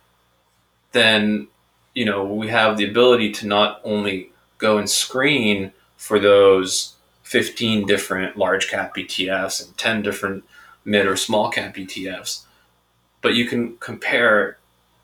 then 0.93 1.49
you 1.95 2.05
know 2.05 2.25
we 2.25 2.49
have 2.49 2.77
the 2.77 2.89
ability 2.89 3.33
to 3.33 3.47
not 3.47 3.81
only 3.85 4.31
go 4.59 4.79
and 4.79 4.89
screen 4.89 5.73
for 5.97 6.19
those 6.19 6.95
15 7.23 7.87
different 7.87 8.37
large 8.37 8.69
cap 8.69 8.95
ETFs 8.97 9.65
and 9.65 9.77
10 9.77 10.03
different 10.03 10.45
mid 10.85 11.07
or 11.07 11.17
small 11.17 11.51
cap 11.51 11.75
ETFs, 11.75 12.45
but 13.21 13.35
you 13.35 13.47
can 13.47 13.77
compare 13.79 14.59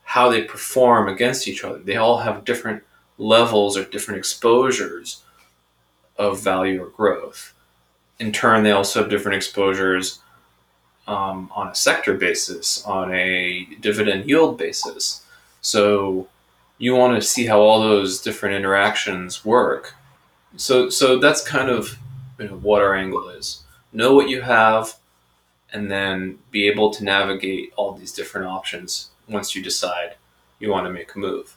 how 0.04 0.30
they 0.30 0.42
perform 0.42 1.08
against 1.08 1.48
each 1.48 1.64
other. 1.64 1.78
They 1.78 1.96
all 1.96 2.18
have 2.18 2.44
different 2.44 2.82
levels 3.18 3.76
or 3.76 3.84
different 3.84 4.18
exposures 4.18 5.22
of 6.16 6.40
value 6.40 6.82
or 6.82 6.88
growth. 6.88 7.54
In 8.18 8.32
turn, 8.32 8.62
they 8.62 8.72
also 8.72 9.00
have 9.00 9.10
different 9.10 9.36
exposures 9.36 10.20
um, 11.06 11.50
on 11.54 11.68
a 11.68 11.74
sector 11.74 12.14
basis, 12.14 12.84
on 12.84 13.12
a 13.12 13.66
dividend 13.80 14.28
yield 14.28 14.58
basis. 14.58 15.24
So 15.60 16.28
you 16.78 16.94
want 16.94 17.20
to 17.20 17.26
see 17.26 17.46
how 17.46 17.60
all 17.60 17.80
those 17.80 18.20
different 18.20 18.56
interactions 18.56 19.44
work. 19.44 19.94
So, 20.56 20.90
so 20.90 21.18
that's 21.18 21.42
kind 21.46 21.70
of 21.70 21.96
you 22.38 22.48
know, 22.48 22.56
what 22.56 22.82
our 22.82 22.94
angle 22.94 23.28
is. 23.28 23.62
Know 23.92 24.14
what 24.14 24.28
you 24.28 24.40
have, 24.42 24.94
and 25.72 25.90
then 25.90 26.38
be 26.50 26.66
able 26.68 26.90
to 26.90 27.04
navigate 27.04 27.72
all 27.76 27.92
these 27.92 28.12
different 28.12 28.46
options 28.46 29.10
once 29.28 29.54
you 29.54 29.62
decide 29.62 30.16
you 30.58 30.70
want 30.70 30.86
to 30.86 30.92
make 30.92 31.14
a 31.14 31.18
move. 31.18 31.56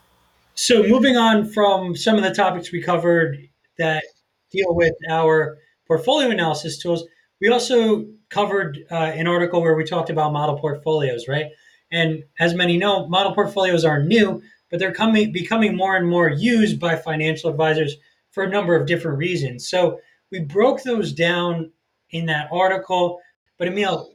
So, 0.56 0.84
moving 0.84 1.18
on 1.18 1.50
from 1.52 1.96
some 1.96 2.16
of 2.16 2.24
the 2.24 2.34
topics 2.34 2.72
we 2.72 2.82
covered 2.82 3.48
that 3.78 4.04
deal 4.52 4.74
with 4.74 4.94
our 5.10 5.58
portfolio 5.88 6.30
analysis 6.30 6.78
tools, 6.78 7.06
we 7.42 7.50
also 7.50 8.06
covered 8.36 8.86
uh, 8.92 8.96
an 8.96 9.28
article 9.28 9.62
where 9.62 9.76
we 9.76 9.86
talked 9.86 10.10
about 10.10 10.34
model 10.34 10.60
portfolios, 10.60 11.26
right? 11.30 11.52
And 11.90 12.26
as 12.38 12.54
many 12.54 12.76
know, 12.78 13.08
model 13.08 13.34
portfolios 13.34 13.86
are 13.86 14.04
new, 14.04 14.44
but 14.70 14.78
they're 14.78 14.94
coming 14.94 15.32
becoming 15.32 15.78
more 15.78 15.96
and 15.96 16.10
more 16.10 16.30
used 16.30 16.78
by 16.78 16.98
financial 16.98 17.50
advisors 17.50 17.96
for 18.32 18.44
a 18.44 18.50
number 18.50 18.76
of 18.76 18.88
different 18.88 19.18
reasons. 19.20 19.70
So 19.70 20.02
we 20.32 20.40
broke 20.40 20.84
those 20.84 21.14
down 21.14 21.72
in 22.10 22.26
that 22.26 22.50
article. 22.52 23.22
But 23.58 23.70
Emil, 23.70 24.12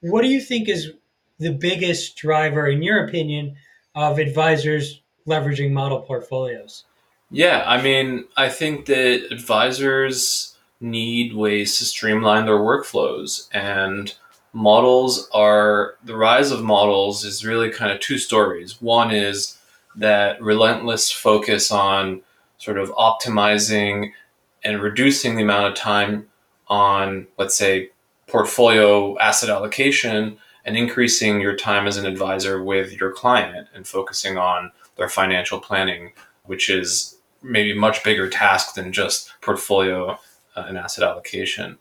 what 0.00 0.22
do 0.22 0.28
you 0.28 0.40
think 0.40 0.68
is 0.68 0.90
the 1.38 1.52
biggest 1.52 2.16
driver, 2.16 2.66
in 2.66 2.82
your 2.82 3.06
opinion, 3.06 3.54
of 3.94 4.18
advisors 4.18 5.02
leveraging 5.24 5.70
model 5.70 6.00
portfolios? 6.00 6.84
Yeah, 7.30 7.62
I 7.64 7.80
mean, 7.80 8.24
I 8.36 8.48
think 8.48 8.86
that 8.86 9.28
advisors 9.30 10.55
need 10.80 11.34
ways 11.34 11.78
to 11.78 11.84
streamline 11.84 12.44
their 12.44 12.58
workflows 12.58 13.48
and 13.52 14.14
models 14.56 15.28
are 15.34 15.96
the 16.04 16.16
rise 16.16 16.50
of 16.50 16.62
models 16.62 17.24
is 17.24 17.44
really 17.44 17.70
kind 17.70 17.92
of 17.92 18.00
two 18.00 18.16
stories. 18.16 18.80
One 18.80 19.10
is 19.10 19.58
that 19.96 20.40
relentless 20.40 21.10
focus 21.10 21.70
on 21.70 22.22
sort 22.58 22.78
of 22.78 22.90
optimizing 22.92 24.12
and 24.64 24.80
reducing 24.80 25.36
the 25.36 25.42
amount 25.42 25.66
of 25.66 25.74
time 25.74 26.26
on, 26.68 27.26
let's 27.38 27.56
say, 27.56 27.90
portfolio 28.26 29.18
asset 29.18 29.50
allocation 29.50 30.38
and 30.64 30.76
increasing 30.76 31.40
your 31.40 31.54
time 31.54 31.86
as 31.86 31.98
an 31.98 32.06
advisor 32.06 32.62
with 32.62 32.98
your 32.98 33.12
client 33.12 33.68
and 33.74 33.86
focusing 33.86 34.38
on 34.38 34.72
their 34.96 35.08
financial 35.08 35.60
planning, 35.60 36.12
which 36.44 36.70
is 36.70 37.16
maybe 37.42 37.72
a 37.72 37.76
much 37.76 38.02
bigger 38.02 38.28
task 38.28 38.74
than 38.74 38.90
just 38.90 39.32
portfolio 39.42 40.18
uh, 40.56 40.64
and 40.66 40.78
asset 40.78 41.04
allocation. 41.04 41.78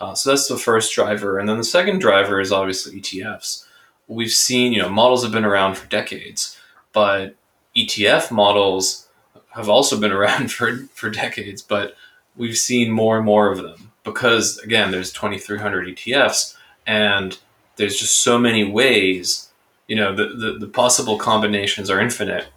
Uh, 0.00 0.14
so 0.14 0.30
that's 0.30 0.48
the 0.48 0.56
first 0.56 0.94
driver. 0.94 1.38
And 1.38 1.48
then 1.48 1.58
the 1.58 1.64
second 1.64 2.00
driver 2.00 2.40
is 2.40 2.50
obviously 2.52 3.00
ETFs. 3.00 3.64
We've 4.08 4.32
seen, 4.32 4.72
you 4.72 4.80
know, 4.80 4.88
models 4.88 5.22
have 5.22 5.32
been 5.32 5.44
around 5.44 5.76
for 5.76 5.86
decades, 5.88 6.58
but 6.92 7.36
ETF 7.76 8.30
models 8.30 9.08
have 9.50 9.68
also 9.68 9.98
been 9.98 10.12
around 10.20 10.50
for, 10.50 10.76
for 10.94 11.10
decades, 11.10 11.62
but 11.62 11.94
we've 12.36 12.58
seen 12.58 12.90
more 12.90 13.16
and 13.16 13.26
more 13.26 13.50
of 13.50 13.62
them 13.62 13.92
because 14.04 14.58
again, 14.58 14.90
there's 14.90 15.12
2,300 15.12 15.86
ETFs 15.86 16.56
and 16.86 17.38
there's 17.76 17.98
just 17.98 18.20
so 18.20 18.38
many 18.38 18.64
ways, 18.64 19.48
you 19.86 19.96
know, 19.96 20.14
the, 20.14 20.28
the, 20.28 20.58
the 20.58 20.68
possible 20.68 21.16
combinations 21.16 21.90
are 21.90 22.00
infinite 22.00 22.48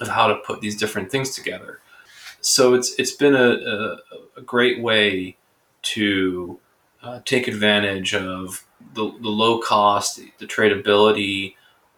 of 0.00 0.08
how 0.08 0.26
to 0.26 0.36
put 0.36 0.60
these 0.60 0.76
different 0.76 1.10
things 1.10 1.34
together. 1.34 1.80
So 2.44 2.74
it's, 2.74 2.94
it's 2.98 3.12
been 3.12 3.34
a, 3.34 3.52
a, 3.52 3.96
a 4.38 4.42
great 4.42 4.82
way 4.82 5.36
to 5.82 6.58
uh, 7.02 7.20
take 7.24 7.48
advantage 7.48 8.14
of 8.14 8.64
the, 8.94 9.04
the 9.20 9.28
low 9.28 9.60
cost, 9.60 10.20
the 10.38 10.46
tradability, 10.46 11.54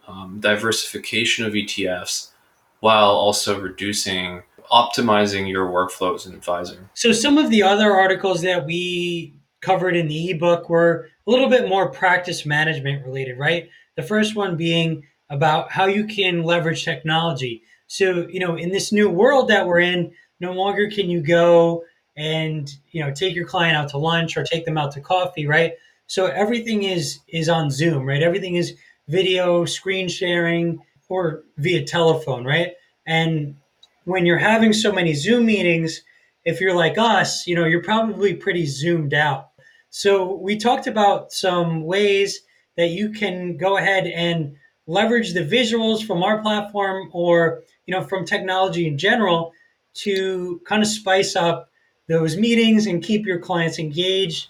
um, 0.07 0.39
diversification 0.39 1.45
of 1.45 1.53
ETFs 1.53 2.31
while 2.79 3.09
also 3.09 3.59
reducing 3.59 4.43
optimizing 4.71 5.49
your 5.49 5.67
workflow 5.67 6.15
as 6.15 6.25
an 6.25 6.33
advisor. 6.33 6.89
So 6.93 7.11
some 7.11 7.37
of 7.37 7.49
the 7.49 7.63
other 7.63 7.91
articles 7.91 8.41
that 8.41 8.65
we 8.65 9.33
covered 9.61 9.95
in 9.95 10.07
the 10.07 10.29
ebook 10.31 10.69
were 10.69 11.09
a 11.25 11.31
little 11.31 11.49
bit 11.49 11.67
more 11.67 11.89
practice 11.89 12.45
management 12.45 13.05
related, 13.05 13.37
right? 13.37 13.69
The 13.95 14.03
first 14.03 14.35
one 14.35 14.55
being 14.55 15.03
about 15.29 15.71
how 15.71 15.85
you 15.85 16.05
can 16.05 16.43
leverage 16.43 16.85
technology. 16.85 17.63
So, 17.87 18.27
you 18.29 18.39
know, 18.39 18.55
in 18.55 18.71
this 18.71 18.91
new 18.91 19.09
world 19.09 19.49
that 19.49 19.67
we're 19.67 19.79
in, 19.79 20.13
no 20.39 20.53
longer 20.53 20.89
can 20.89 21.09
you 21.09 21.21
go 21.21 21.83
and, 22.15 22.69
you 22.91 23.03
know, 23.03 23.11
take 23.13 23.35
your 23.35 23.45
client 23.45 23.77
out 23.77 23.89
to 23.89 23.97
lunch 23.97 24.37
or 24.37 24.43
take 24.43 24.65
them 24.65 24.77
out 24.77 24.91
to 24.93 25.01
coffee, 25.01 25.45
right? 25.45 25.73
So 26.07 26.27
everything 26.27 26.83
is 26.83 27.19
is 27.27 27.49
on 27.49 27.69
Zoom, 27.69 28.05
right? 28.05 28.23
Everything 28.23 28.55
is 28.55 28.75
video, 29.07 29.65
screen 29.65 30.07
sharing 30.07 30.79
or 31.09 31.43
via 31.57 31.83
telephone, 31.83 32.45
right? 32.45 32.73
And 33.05 33.55
when 34.05 34.25
you're 34.25 34.37
having 34.37 34.73
so 34.73 34.91
many 34.91 35.13
Zoom 35.13 35.45
meetings, 35.45 36.01
if 36.45 36.61
you're 36.61 36.75
like 36.75 36.97
us, 36.97 37.45
you 37.45 37.55
know, 37.55 37.65
you're 37.65 37.83
probably 37.83 38.33
pretty 38.33 38.65
zoomed 38.65 39.13
out. 39.13 39.49
So 39.89 40.35
we 40.35 40.57
talked 40.57 40.87
about 40.87 41.31
some 41.31 41.83
ways 41.83 42.41
that 42.77 42.89
you 42.89 43.11
can 43.11 43.57
go 43.57 43.77
ahead 43.77 44.07
and 44.07 44.55
leverage 44.85 45.33
the 45.33 45.41
visuals 45.41 46.05
from 46.05 46.23
our 46.23 46.41
platform 46.41 47.09
or, 47.11 47.63
you 47.85 47.93
know, 47.93 48.03
from 48.03 48.25
technology 48.25 48.87
in 48.87 48.97
general 48.97 49.53
to 49.95 50.61
kind 50.65 50.81
of 50.81 50.87
spice 50.87 51.35
up 51.35 51.69
those 52.07 52.37
meetings 52.37 52.87
and 52.87 53.03
keep 53.03 53.25
your 53.25 53.39
clients 53.39 53.79
engaged. 53.79 54.47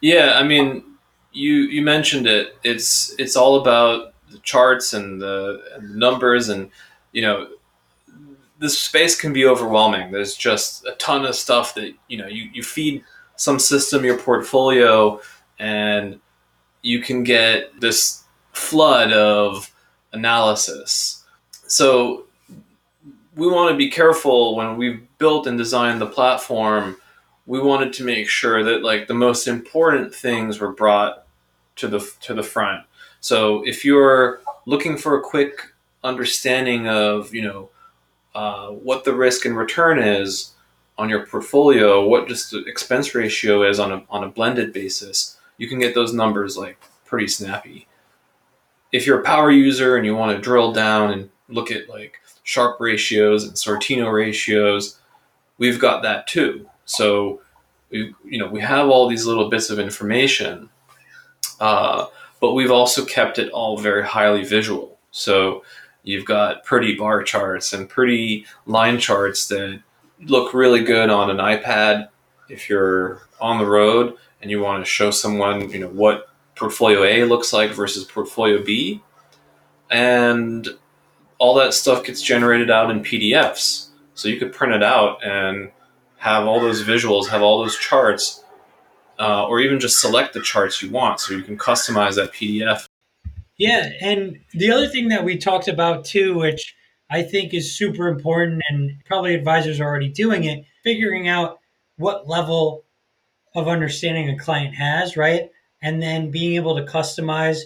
Yeah, 0.00 0.32
I 0.36 0.42
mean, 0.42 0.84
you 1.32 1.52
you 1.52 1.82
mentioned 1.82 2.26
it. 2.26 2.56
It's 2.64 3.14
it's 3.18 3.36
all 3.36 3.60
about 3.60 4.14
the 4.30 4.38
charts 4.38 4.92
and 4.92 5.20
the, 5.20 5.62
and 5.74 5.90
the 5.90 5.96
numbers 5.96 6.48
and 6.48 6.70
you 7.12 7.22
know 7.22 7.48
this 8.58 8.78
space 8.78 9.18
can 9.18 9.32
be 9.32 9.46
overwhelming. 9.46 10.12
There's 10.12 10.36
just 10.36 10.84
a 10.86 10.92
ton 10.92 11.24
of 11.24 11.34
stuff 11.34 11.74
that 11.74 11.94
you 12.08 12.18
know 12.18 12.26
you, 12.26 12.50
you 12.52 12.62
feed 12.62 13.02
some 13.36 13.58
system 13.58 14.04
your 14.04 14.18
portfolio 14.18 15.20
and 15.58 16.20
you 16.82 17.00
can 17.00 17.24
get 17.24 17.80
this 17.80 18.24
flood 18.52 19.12
of 19.12 19.72
analysis. 20.12 21.24
So 21.66 22.26
we 23.40 23.48
want 23.48 23.70
to 23.72 23.76
be 23.76 23.88
careful 23.88 24.54
when 24.54 24.76
we've 24.76 25.00
built 25.16 25.46
and 25.46 25.56
designed 25.56 25.98
the 25.98 26.06
platform. 26.06 26.98
We 27.46 27.58
wanted 27.58 27.94
to 27.94 28.04
make 28.04 28.28
sure 28.28 28.62
that 28.62 28.82
like 28.82 29.08
the 29.08 29.14
most 29.14 29.48
important 29.48 30.14
things 30.14 30.60
were 30.60 30.72
brought 30.72 31.24
to 31.76 31.88
the 31.88 32.06
to 32.20 32.34
the 32.34 32.42
front. 32.42 32.84
So 33.20 33.66
if 33.66 33.82
you're 33.82 34.42
looking 34.66 34.98
for 34.98 35.16
a 35.16 35.22
quick 35.22 35.72
understanding 36.04 36.86
of 36.86 37.34
you 37.34 37.40
know 37.40 37.70
uh, 38.34 38.68
what 38.68 39.04
the 39.04 39.14
risk 39.14 39.46
and 39.46 39.56
return 39.56 39.98
is 39.98 40.52
on 40.98 41.08
your 41.08 41.24
portfolio, 41.24 42.06
what 42.06 42.28
just 42.28 42.50
the 42.50 42.62
expense 42.66 43.14
ratio 43.14 43.62
is 43.62 43.80
on 43.80 43.90
a, 43.90 44.02
on 44.10 44.22
a 44.22 44.28
blended 44.28 44.70
basis, 44.70 45.38
you 45.56 45.66
can 45.66 45.78
get 45.78 45.94
those 45.94 46.12
numbers 46.12 46.58
like 46.58 46.78
pretty 47.06 47.26
snappy. 47.26 47.86
If 48.92 49.06
you're 49.06 49.20
a 49.20 49.24
power 49.24 49.50
user 49.50 49.96
and 49.96 50.04
you 50.04 50.14
want 50.14 50.36
to 50.36 50.42
drill 50.42 50.72
down 50.72 51.10
and 51.10 51.30
look 51.50 51.70
at 51.70 51.88
like 51.88 52.20
Sharpe 52.42 52.80
ratios 52.80 53.44
and 53.44 53.54
Sortino 53.54 54.12
ratios, 54.12 54.98
we've 55.58 55.78
got 55.78 56.02
that 56.02 56.26
too. 56.26 56.68
So 56.84 57.40
we, 57.90 58.14
you 58.24 58.38
know, 58.38 58.48
we 58.48 58.60
have 58.60 58.88
all 58.88 59.08
these 59.08 59.26
little 59.26 59.48
bits 59.48 59.70
of 59.70 59.78
information, 59.78 60.70
uh, 61.60 62.06
but 62.40 62.52
we've 62.52 62.70
also 62.70 63.04
kept 63.04 63.38
it 63.38 63.50
all 63.50 63.76
very 63.76 64.04
highly 64.04 64.44
visual. 64.44 64.98
So 65.10 65.62
You've 66.02 66.24
got 66.24 66.64
pretty 66.64 66.94
bar 66.94 67.22
charts 67.22 67.72
and 67.72 67.88
pretty 67.88 68.46
line 68.66 68.98
charts 68.98 69.48
that 69.48 69.80
look 70.22 70.54
really 70.54 70.82
good 70.82 71.10
on 71.10 71.30
an 71.30 71.36
iPad 71.36 72.08
if 72.48 72.68
you're 72.68 73.22
on 73.40 73.58
the 73.58 73.66
road 73.66 74.14
and 74.40 74.50
you 74.50 74.60
want 74.60 74.84
to 74.84 74.90
show 74.90 75.10
someone, 75.10 75.70
you 75.70 75.78
know, 75.78 75.88
what 75.88 76.28
portfolio 76.56 77.04
A 77.04 77.24
looks 77.24 77.52
like 77.52 77.72
versus 77.72 78.04
portfolio 78.04 78.62
B. 78.62 79.02
And 79.90 80.68
all 81.40 81.54
that 81.54 81.74
stuff 81.74 82.04
gets 82.04 82.22
generated 82.22 82.70
out 82.70 82.90
in 82.92 83.02
PDFs. 83.02 83.88
So 84.14 84.28
you 84.28 84.38
could 84.38 84.52
print 84.52 84.74
it 84.74 84.84
out 84.84 85.24
and 85.24 85.72
have 86.18 86.46
all 86.46 86.60
those 86.60 86.84
visuals, 86.84 87.28
have 87.30 87.42
all 87.42 87.58
those 87.58 87.76
charts, 87.76 88.44
uh, 89.18 89.46
or 89.48 89.58
even 89.58 89.80
just 89.80 90.00
select 90.00 90.34
the 90.34 90.40
charts 90.40 90.80
you 90.80 90.90
want. 90.90 91.18
So 91.18 91.34
you 91.34 91.42
can 91.42 91.58
customize 91.58 92.14
that 92.14 92.32
PDF 92.32 92.86
yeah, 93.60 93.90
and 94.00 94.40
the 94.54 94.72
other 94.72 94.88
thing 94.88 95.08
that 95.08 95.22
we 95.22 95.36
talked 95.36 95.68
about 95.68 96.06
too, 96.06 96.34
which 96.34 96.74
I 97.10 97.22
think 97.22 97.52
is 97.52 97.76
super 97.76 98.08
important, 98.08 98.62
and 98.70 98.92
probably 99.04 99.34
advisors 99.34 99.80
are 99.80 99.84
already 99.84 100.08
doing 100.08 100.44
it, 100.44 100.64
figuring 100.82 101.28
out 101.28 101.58
what 101.98 102.26
level 102.26 102.84
of 103.54 103.68
understanding 103.68 104.30
a 104.30 104.38
client 104.38 104.76
has, 104.76 105.14
right? 105.14 105.50
And 105.82 106.02
then 106.02 106.30
being 106.30 106.54
able 106.54 106.74
to 106.76 106.90
customize 106.90 107.58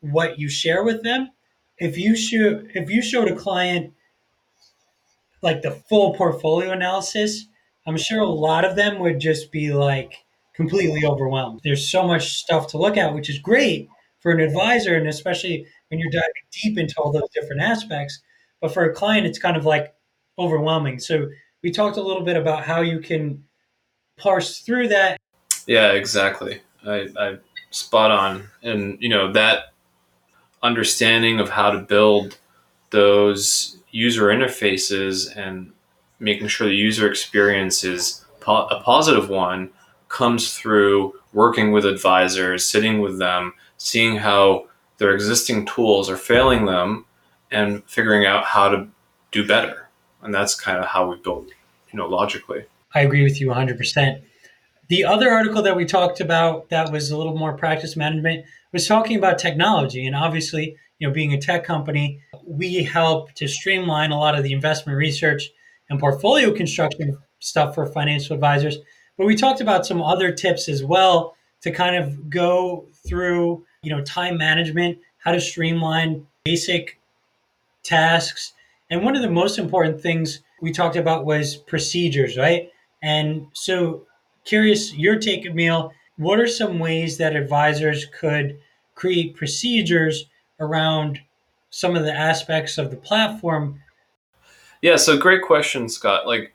what 0.00 0.38
you 0.38 0.50
share 0.50 0.84
with 0.84 1.02
them. 1.02 1.30
If 1.82 1.98
you 1.98 2.14
show 2.14 2.62
if 2.74 2.88
you 2.88 3.02
showed 3.02 3.28
a 3.28 3.34
client 3.34 3.92
like 5.42 5.62
the 5.62 5.72
full 5.72 6.14
portfolio 6.14 6.70
analysis, 6.70 7.46
I'm 7.86 7.96
sure 7.96 8.20
a 8.20 8.28
lot 8.28 8.64
of 8.64 8.76
them 8.76 9.00
would 9.00 9.18
just 9.18 9.50
be 9.50 9.72
like 9.72 10.14
completely 10.54 11.04
overwhelmed. 11.04 11.60
There's 11.64 11.88
so 11.88 12.06
much 12.06 12.34
stuff 12.34 12.68
to 12.68 12.78
look 12.78 12.96
at, 12.96 13.14
which 13.14 13.28
is 13.28 13.38
great 13.38 13.88
for 14.20 14.30
an 14.30 14.38
advisor, 14.38 14.94
and 14.94 15.08
especially 15.08 15.66
when 15.88 15.98
you're 15.98 16.10
diving 16.10 16.28
deep 16.52 16.78
into 16.78 16.94
all 16.98 17.10
those 17.10 17.28
different 17.34 17.62
aspects. 17.62 18.20
But 18.60 18.72
for 18.72 18.84
a 18.84 18.94
client, 18.94 19.26
it's 19.26 19.40
kind 19.40 19.56
of 19.56 19.66
like 19.66 19.92
overwhelming. 20.38 21.00
So 21.00 21.26
we 21.64 21.72
talked 21.72 21.96
a 21.96 22.02
little 22.02 22.22
bit 22.22 22.36
about 22.36 22.62
how 22.62 22.80
you 22.80 23.00
can 23.00 23.42
parse 24.16 24.60
through 24.60 24.88
that. 24.88 25.18
Yeah, 25.66 25.92
exactly. 25.92 26.60
I, 26.86 27.08
I 27.18 27.38
spot 27.70 28.12
on, 28.12 28.48
and 28.62 28.98
you 29.00 29.08
know 29.08 29.32
that 29.32 29.71
understanding 30.62 31.40
of 31.40 31.50
how 31.50 31.70
to 31.70 31.78
build 31.78 32.38
those 32.90 33.78
user 33.90 34.26
interfaces 34.26 35.34
and 35.36 35.72
making 36.20 36.48
sure 36.48 36.66
the 36.66 36.74
user 36.74 37.08
experience 37.08 37.84
is 37.84 38.24
po- 38.40 38.66
a 38.66 38.80
positive 38.80 39.28
one 39.28 39.70
comes 40.08 40.54
through 40.54 41.14
working 41.32 41.72
with 41.72 41.84
advisors, 41.84 42.66
sitting 42.66 43.00
with 43.00 43.18
them, 43.18 43.54
seeing 43.78 44.16
how 44.16 44.66
their 44.98 45.14
existing 45.14 45.66
tools 45.66 46.08
are 46.08 46.16
failing 46.16 46.66
them, 46.66 47.06
and 47.50 47.82
figuring 47.86 48.26
out 48.26 48.44
how 48.44 48.68
to 48.68 48.86
do 49.30 49.46
better. 49.46 49.88
And 50.22 50.32
that's 50.32 50.54
kind 50.54 50.78
of 50.78 50.86
how 50.86 51.10
we 51.10 51.16
build, 51.16 51.48
you 51.90 51.98
know, 51.98 52.06
logically. 52.06 52.64
I 52.94 53.00
agree 53.00 53.22
with 53.22 53.40
you 53.40 53.48
100%. 53.48 54.22
The 54.88 55.04
other 55.04 55.30
article 55.30 55.62
that 55.62 55.74
we 55.74 55.86
talked 55.86 56.20
about 56.20 56.68
that 56.68 56.92
was 56.92 57.10
a 57.10 57.16
little 57.16 57.36
more 57.36 57.54
practice 57.54 57.96
management 57.96 58.44
was 58.72 58.86
talking 58.86 59.16
about 59.16 59.38
technology. 59.38 60.06
And 60.06 60.16
obviously, 60.16 60.76
you 60.98 61.08
know, 61.08 61.12
being 61.12 61.32
a 61.32 61.40
tech 61.40 61.64
company, 61.64 62.20
we 62.46 62.82
help 62.82 63.32
to 63.34 63.48
streamline 63.48 64.12
a 64.12 64.18
lot 64.18 64.36
of 64.36 64.44
the 64.44 64.52
investment 64.52 64.96
research 64.96 65.50
and 65.90 66.00
portfolio 66.00 66.52
construction 66.52 67.18
stuff 67.38 67.74
for 67.74 67.86
financial 67.86 68.34
advisors. 68.34 68.78
But 69.18 69.26
we 69.26 69.36
talked 69.36 69.60
about 69.60 69.84
some 69.84 70.00
other 70.00 70.32
tips 70.32 70.68
as 70.68 70.82
well 70.82 71.34
to 71.62 71.70
kind 71.70 71.96
of 71.96 72.30
go 72.30 72.86
through, 73.06 73.64
you 73.82 73.94
know, 73.94 74.02
time 74.02 74.38
management, 74.38 74.98
how 75.18 75.32
to 75.32 75.40
streamline 75.40 76.26
basic 76.44 76.98
tasks. 77.82 78.52
And 78.90 79.04
one 79.04 79.16
of 79.16 79.22
the 79.22 79.30
most 79.30 79.58
important 79.58 80.00
things 80.00 80.40
we 80.60 80.72
talked 80.72 80.96
about 80.96 81.24
was 81.24 81.56
procedures, 81.56 82.36
right? 82.36 82.70
And 83.02 83.46
so 83.52 84.06
curious 84.44 84.94
your 84.94 85.18
take, 85.18 85.44
Emil, 85.44 85.92
what 86.16 86.38
are 86.38 86.46
some 86.46 86.78
ways 86.78 87.18
that 87.18 87.36
advisors 87.36 88.06
could 88.06 88.58
create 88.94 89.36
procedures 89.36 90.26
around 90.60 91.20
some 91.70 91.96
of 91.96 92.04
the 92.04 92.12
aspects 92.12 92.78
of 92.78 92.90
the 92.90 92.96
platform? 92.96 93.80
Yeah, 94.82 94.96
so 94.96 95.16
great 95.16 95.42
question, 95.42 95.88
Scott. 95.88 96.26
Like 96.26 96.54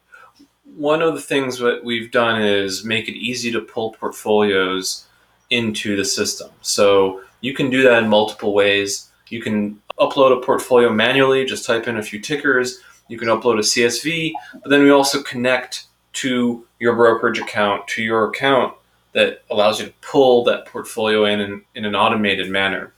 one 0.76 1.02
of 1.02 1.16
the 1.16 1.22
things 1.22 1.58
that 1.60 1.84
we've 1.84 2.12
done 2.12 2.42
is 2.42 2.84
make 2.84 3.08
it 3.08 3.16
easy 3.16 3.52
to 3.52 3.62
pull 3.62 3.94
portfolios 3.94 5.06
into 5.50 5.96
the 5.96 6.06
system. 6.06 6.52
So 6.62 7.22
you 7.42 7.54
can 7.54 7.70
do 7.70 7.82
that 7.84 8.04
in 8.04 8.10
multiple 8.10 8.54
ways. 8.54 9.10
You 9.30 9.42
can 9.42 9.82
upload 10.00 10.38
a 10.38 10.46
portfolio 10.46 10.90
manually, 10.92 11.46
just 11.46 11.66
type 11.66 11.88
in 11.88 11.98
a 11.98 12.04
few 12.04 12.20
tickers. 12.20 12.80
You 13.08 13.18
can 13.18 13.30
upload 13.30 13.56
a 13.56 13.62
CSV, 13.62 14.34
but 14.62 14.70
then 14.70 14.84
we 14.84 14.92
also 14.92 15.24
connect 15.24 15.86
to 16.14 16.66
your 16.80 16.96
brokerage 16.96 17.40
account, 17.40 17.88
to 17.90 18.04
your 18.04 18.28
account 18.28 18.74
that 19.18 19.42
allows 19.50 19.80
you 19.80 19.88
to 19.88 19.94
pull 20.02 20.44
that 20.44 20.68
portfolio 20.68 21.26
in, 21.26 21.40
in 21.40 21.62
in 21.74 21.86
an 21.86 21.96
automated 21.96 22.52
manner. 22.52 22.94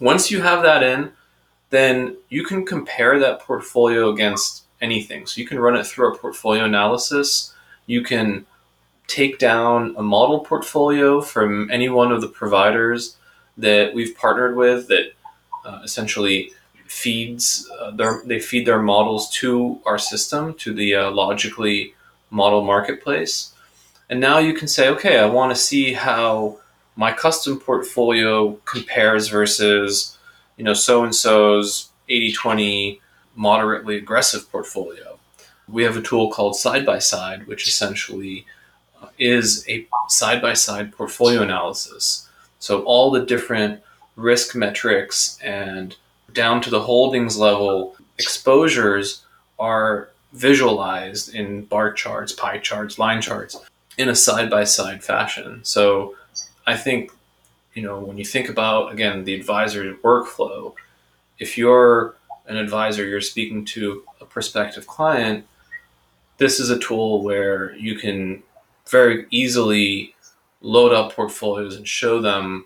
Once 0.00 0.32
you 0.32 0.42
have 0.42 0.62
that 0.62 0.82
in, 0.82 1.12
then 1.70 2.16
you 2.28 2.42
can 2.42 2.66
compare 2.66 3.20
that 3.20 3.38
portfolio 3.40 4.10
against 4.10 4.64
anything. 4.80 5.26
So 5.26 5.40
you 5.40 5.46
can 5.46 5.60
run 5.60 5.76
it 5.76 5.86
through 5.86 6.12
a 6.12 6.18
portfolio 6.18 6.64
analysis. 6.64 7.54
You 7.86 8.02
can 8.02 8.46
take 9.06 9.38
down 9.38 9.94
a 9.96 10.02
model 10.02 10.40
portfolio 10.40 11.20
from 11.20 11.70
any 11.70 11.88
one 11.88 12.10
of 12.10 12.20
the 12.20 12.28
providers 12.40 13.16
that 13.56 13.94
we've 13.94 14.16
partnered 14.16 14.56
with 14.56 14.88
that 14.88 15.12
uh, 15.64 15.80
essentially 15.84 16.50
feeds 16.86 17.70
uh, 17.78 17.92
their 17.92 18.22
they 18.24 18.40
feed 18.40 18.66
their 18.66 18.82
models 18.82 19.30
to 19.30 19.80
our 19.86 19.98
system 19.98 20.54
to 20.54 20.74
the 20.74 20.96
uh, 20.96 21.10
logically 21.12 21.94
model 22.30 22.64
marketplace 22.64 23.52
and 24.08 24.20
now 24.20 24.38
you 24.38 24.54
can 24.54 24.68
say 24.68 24.88
okay 24.88 25.18
i 25.18 25.26
want 25.26 25.54
to 25.54 25.60
see 25.60 25.92
how 25.92 26.58
my 26.96 27.12
custom 27.12 27.60
portfolio 27.60 28.52
compares 28.64 29.28
versus 29.28 30.16
you 30.56 30.64
know 30.64 30.74
so 30.74 31.04
and 31.04 31.14
so's 31.14 31.90
80-20 32.08 33.00
moderately 33.34 33.96
aggressive 33.96 34.50
portfolio. 34.50 35.18
We 35.68 35.84
have 35.84 35.96
a 35.96 36.02
tool 36.02 36.30
called 36.30 36.56
side 36.56 36.84
by 36.84 36.98
side 36.98 37.46
which 37.46 37.68
essentially 37.68 38.46
uh, 39.00 39.08
is 39.18 39.64
a 39.68 39.86
side 40.08 40.42
by 40.42 40.54
side 40.54 40.92
portfolio 40.92 41.42
analysis. 41.42 42.28
So 42.58 42.82
all 42.82 43.10
the 43.10 43.24
different 43.24 43.80
risk 44.16 44.56
metrics 44.56 45.38
and 45.42 45.94
down 46.32 46.60
to 46.62 46.70
the 46.70 46.82
holdings 46.82 47.36
level 47.36 47.96
exposures 48.18 49.24
are 49.58 50.10
visualized 50.32 51.34
in 51.34 51.64
bar 51.64 51.92
charts, 51.92 52.32
pie 52.32 52.58
charts, 52.58 52.98
line 52.98 53.22
charts 53.22 53.56
in 53.98 54.08
a 54.08 54.14
side 54.14 54.48
by 54.48 54.64
side 54.64 55.04
fashion. 55.04 55.60
So 55.64 56.14
I 56.66 56.76
think, 56.76 57.10
you 57.74 57.82
know, 57.82 57.98
when 57.98 58.16
you 58.16 58.24
think 58.24 58.48
about, 58.48 58.92
again, 58.92 59.24
the 59.24 59.34
advisor 59.34 59.92
workflow, 59.96 60.72
if 61.38 61.58
you're 61.58 62.16
an 62.46 62.56
advisor, 62.56 63.04
you're 63.04 63.20
speaking 63.20 63.64
to 63.66 64.04
a 64.20 64.24
prospective 64.24 64.86
client, 64.86 65.44
this 66.38 66.60
is 66.60 66.70
a 66.70 66.78
tool 66.78 67.22
where 67.22 67.74
you 67.76 67.96
can 67.96 68.42
very 68.88 69.26
easily 69.30 70.14
load 70.60 70.92
up 70.92 71.12
portfolios 71.12 71.76
and 71.76 71.86
show 71.86 72.20
them 72.20 72.64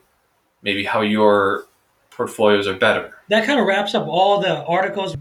maybe 0.63 0.85
how 0.85 1.01
your 1.01 1.65
portfolios 2.11 2.69
are 2.69 2.77
better. 2.77 3.13
That 3.29 3.47
kind 3.47 3.59
of 3.59 3.67
wraps 3.67 3.95
up 3.95 4.07
all 4.07 4.41
the 4.41 4.63
articles. 4.65 5.17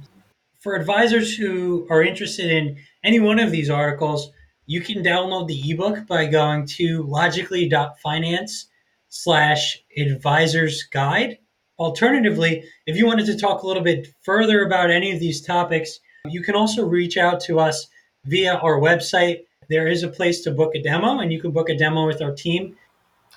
For 0.59 0.75
advisors 0.75 1.35
who 1.35 1.87
are 1.89 2.03
interested 2.03 2.51
in 2.51 2.77
any 3.03 3.19
one 3.19 3.39
of 3.39 3.49
these 3.49 3.69
articles, 3.69 4.31
you 4.71 4.79
can 4.79 5.03
download 5.03 5.49
the 5.49 5.69
ebook 5.69 6.07
by 6.07 6.25
going 6.25 6.65
to 6.65 7.03
logically.finance 7.03 8.67
slash 9.09 9.83
advisors 9.97 10.83
guide. 10.83 11.39
Alternatively, 11.77 12.63
if 12.85 12.95
you 12.95 13.05
wanted 13.05 13.25
to 13.25 13.37
talk 13.37 13.63
a 13.63 13.67
little 13.67 13.83
bit 13.83 14.07
further 14.21 14.63
about 14.65 14.89
any 14.89 15.11
of 15.11 15.19
these 15.19 15.41
topics, 15.41 15.99
you 16.25 16.41
can 16.41 16.55
also 16.55 16.85
reach 16.85 17.17
out 17.17 17.41
to 17.41 17.59
us 17.59 17.87
via 18.23 18.53
our 18.53 18.79
website. 18.79 19.41
There 19.67 19.87
is 19.87 20.03
a 20.03 20.07
place 20.07 20.39
to 20.43 20.51
book 20.51 20.73
a 20.73 20.81
demo, 20.81 21.19
and 21.19 21.33
you 21.33 21.41
can 21.41 21.51
book 21.51 21.67
a 21.67 21.77
demo 21.77 22.07
with 22.07 22.21
our 22.21 22.33
team. 22.33 22.77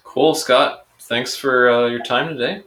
Cool, 0.05 0.37
Scott. 0.37 0.87
Thanks 1.01 1.35
for 1.35 1.69
uh, 1.69 1.87
your 1.89 2.05
time 2.05 2.29
today. 2.29 2.63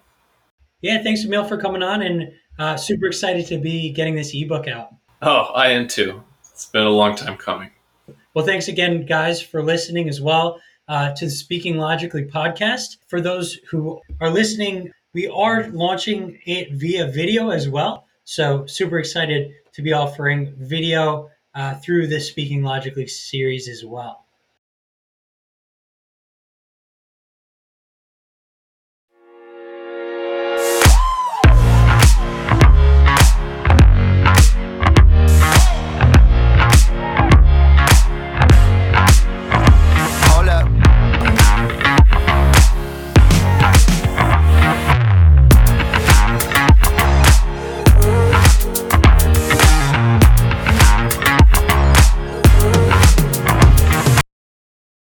Yeah, 0.82 1.01
thanks, 1.01 1.23
Emil, 1.23 1.45
for 1.45 1.56
coming 1.56 1.84
on, 1.84 2.01
and 2.01 2.34
uh, 2.60 2.75
super 2.75 3.06
excited 3.06 3.45
to 3.45 3.60
be 3.60 3.93
getting 3.93 4.15
this 4.15 4.36
ebook 4.36 4.67
out. 4.67 4.89
Oh, 5.21 5.53
I 5.56 5.69
am 5.69 5.88
too. 5.88 6.21
It's 6.51 6.65
been 6.65 6.86
a 6.86 6.89
long 6.89 7.15
time 7.15 7.38
coming. 7.38 7.71
Well, 8.34 8.46
thanks 8.46 8.68
again, 8.68 9.06
guys, 9.06 9.42
for 9.42 9.63
listening 9.63 10.10
as 10.10 10.22
well 10.22 10.62
uh, 10.88 11.13
to 11.16 11.26
the 11.26 11.32
Speaking 11.32 11.78
Logically 11.78 12.26
podcast. 12.26 12.98
For 13.08 13.22
those 13.22 13.56
who 13.70 14.00
are 14.22 14.30
listening, 14.30 14.92
we 15.13 15.28
are 15.28 15.68
launching 15.70 16.40
it 16.46 16.74
via 16.74 17.08
video 17.08 17.50
as 17.50 17.68
well. 17.68 18.06
So, 18.26 18.66
super 18.66 19.00
excited 19.00 19.54
to 19.74 19.82
be 19.82 19.94
offering 19.94 20.54
video 20.58 21.30
uh, 21.56 21.76
through 21.76 22.08
this 22.08 22.28
Speaking 22.28 22.62
Logically 22.62 23.08
series 23.08 23.68
as 23.68 23.84
well. 23.84 24.27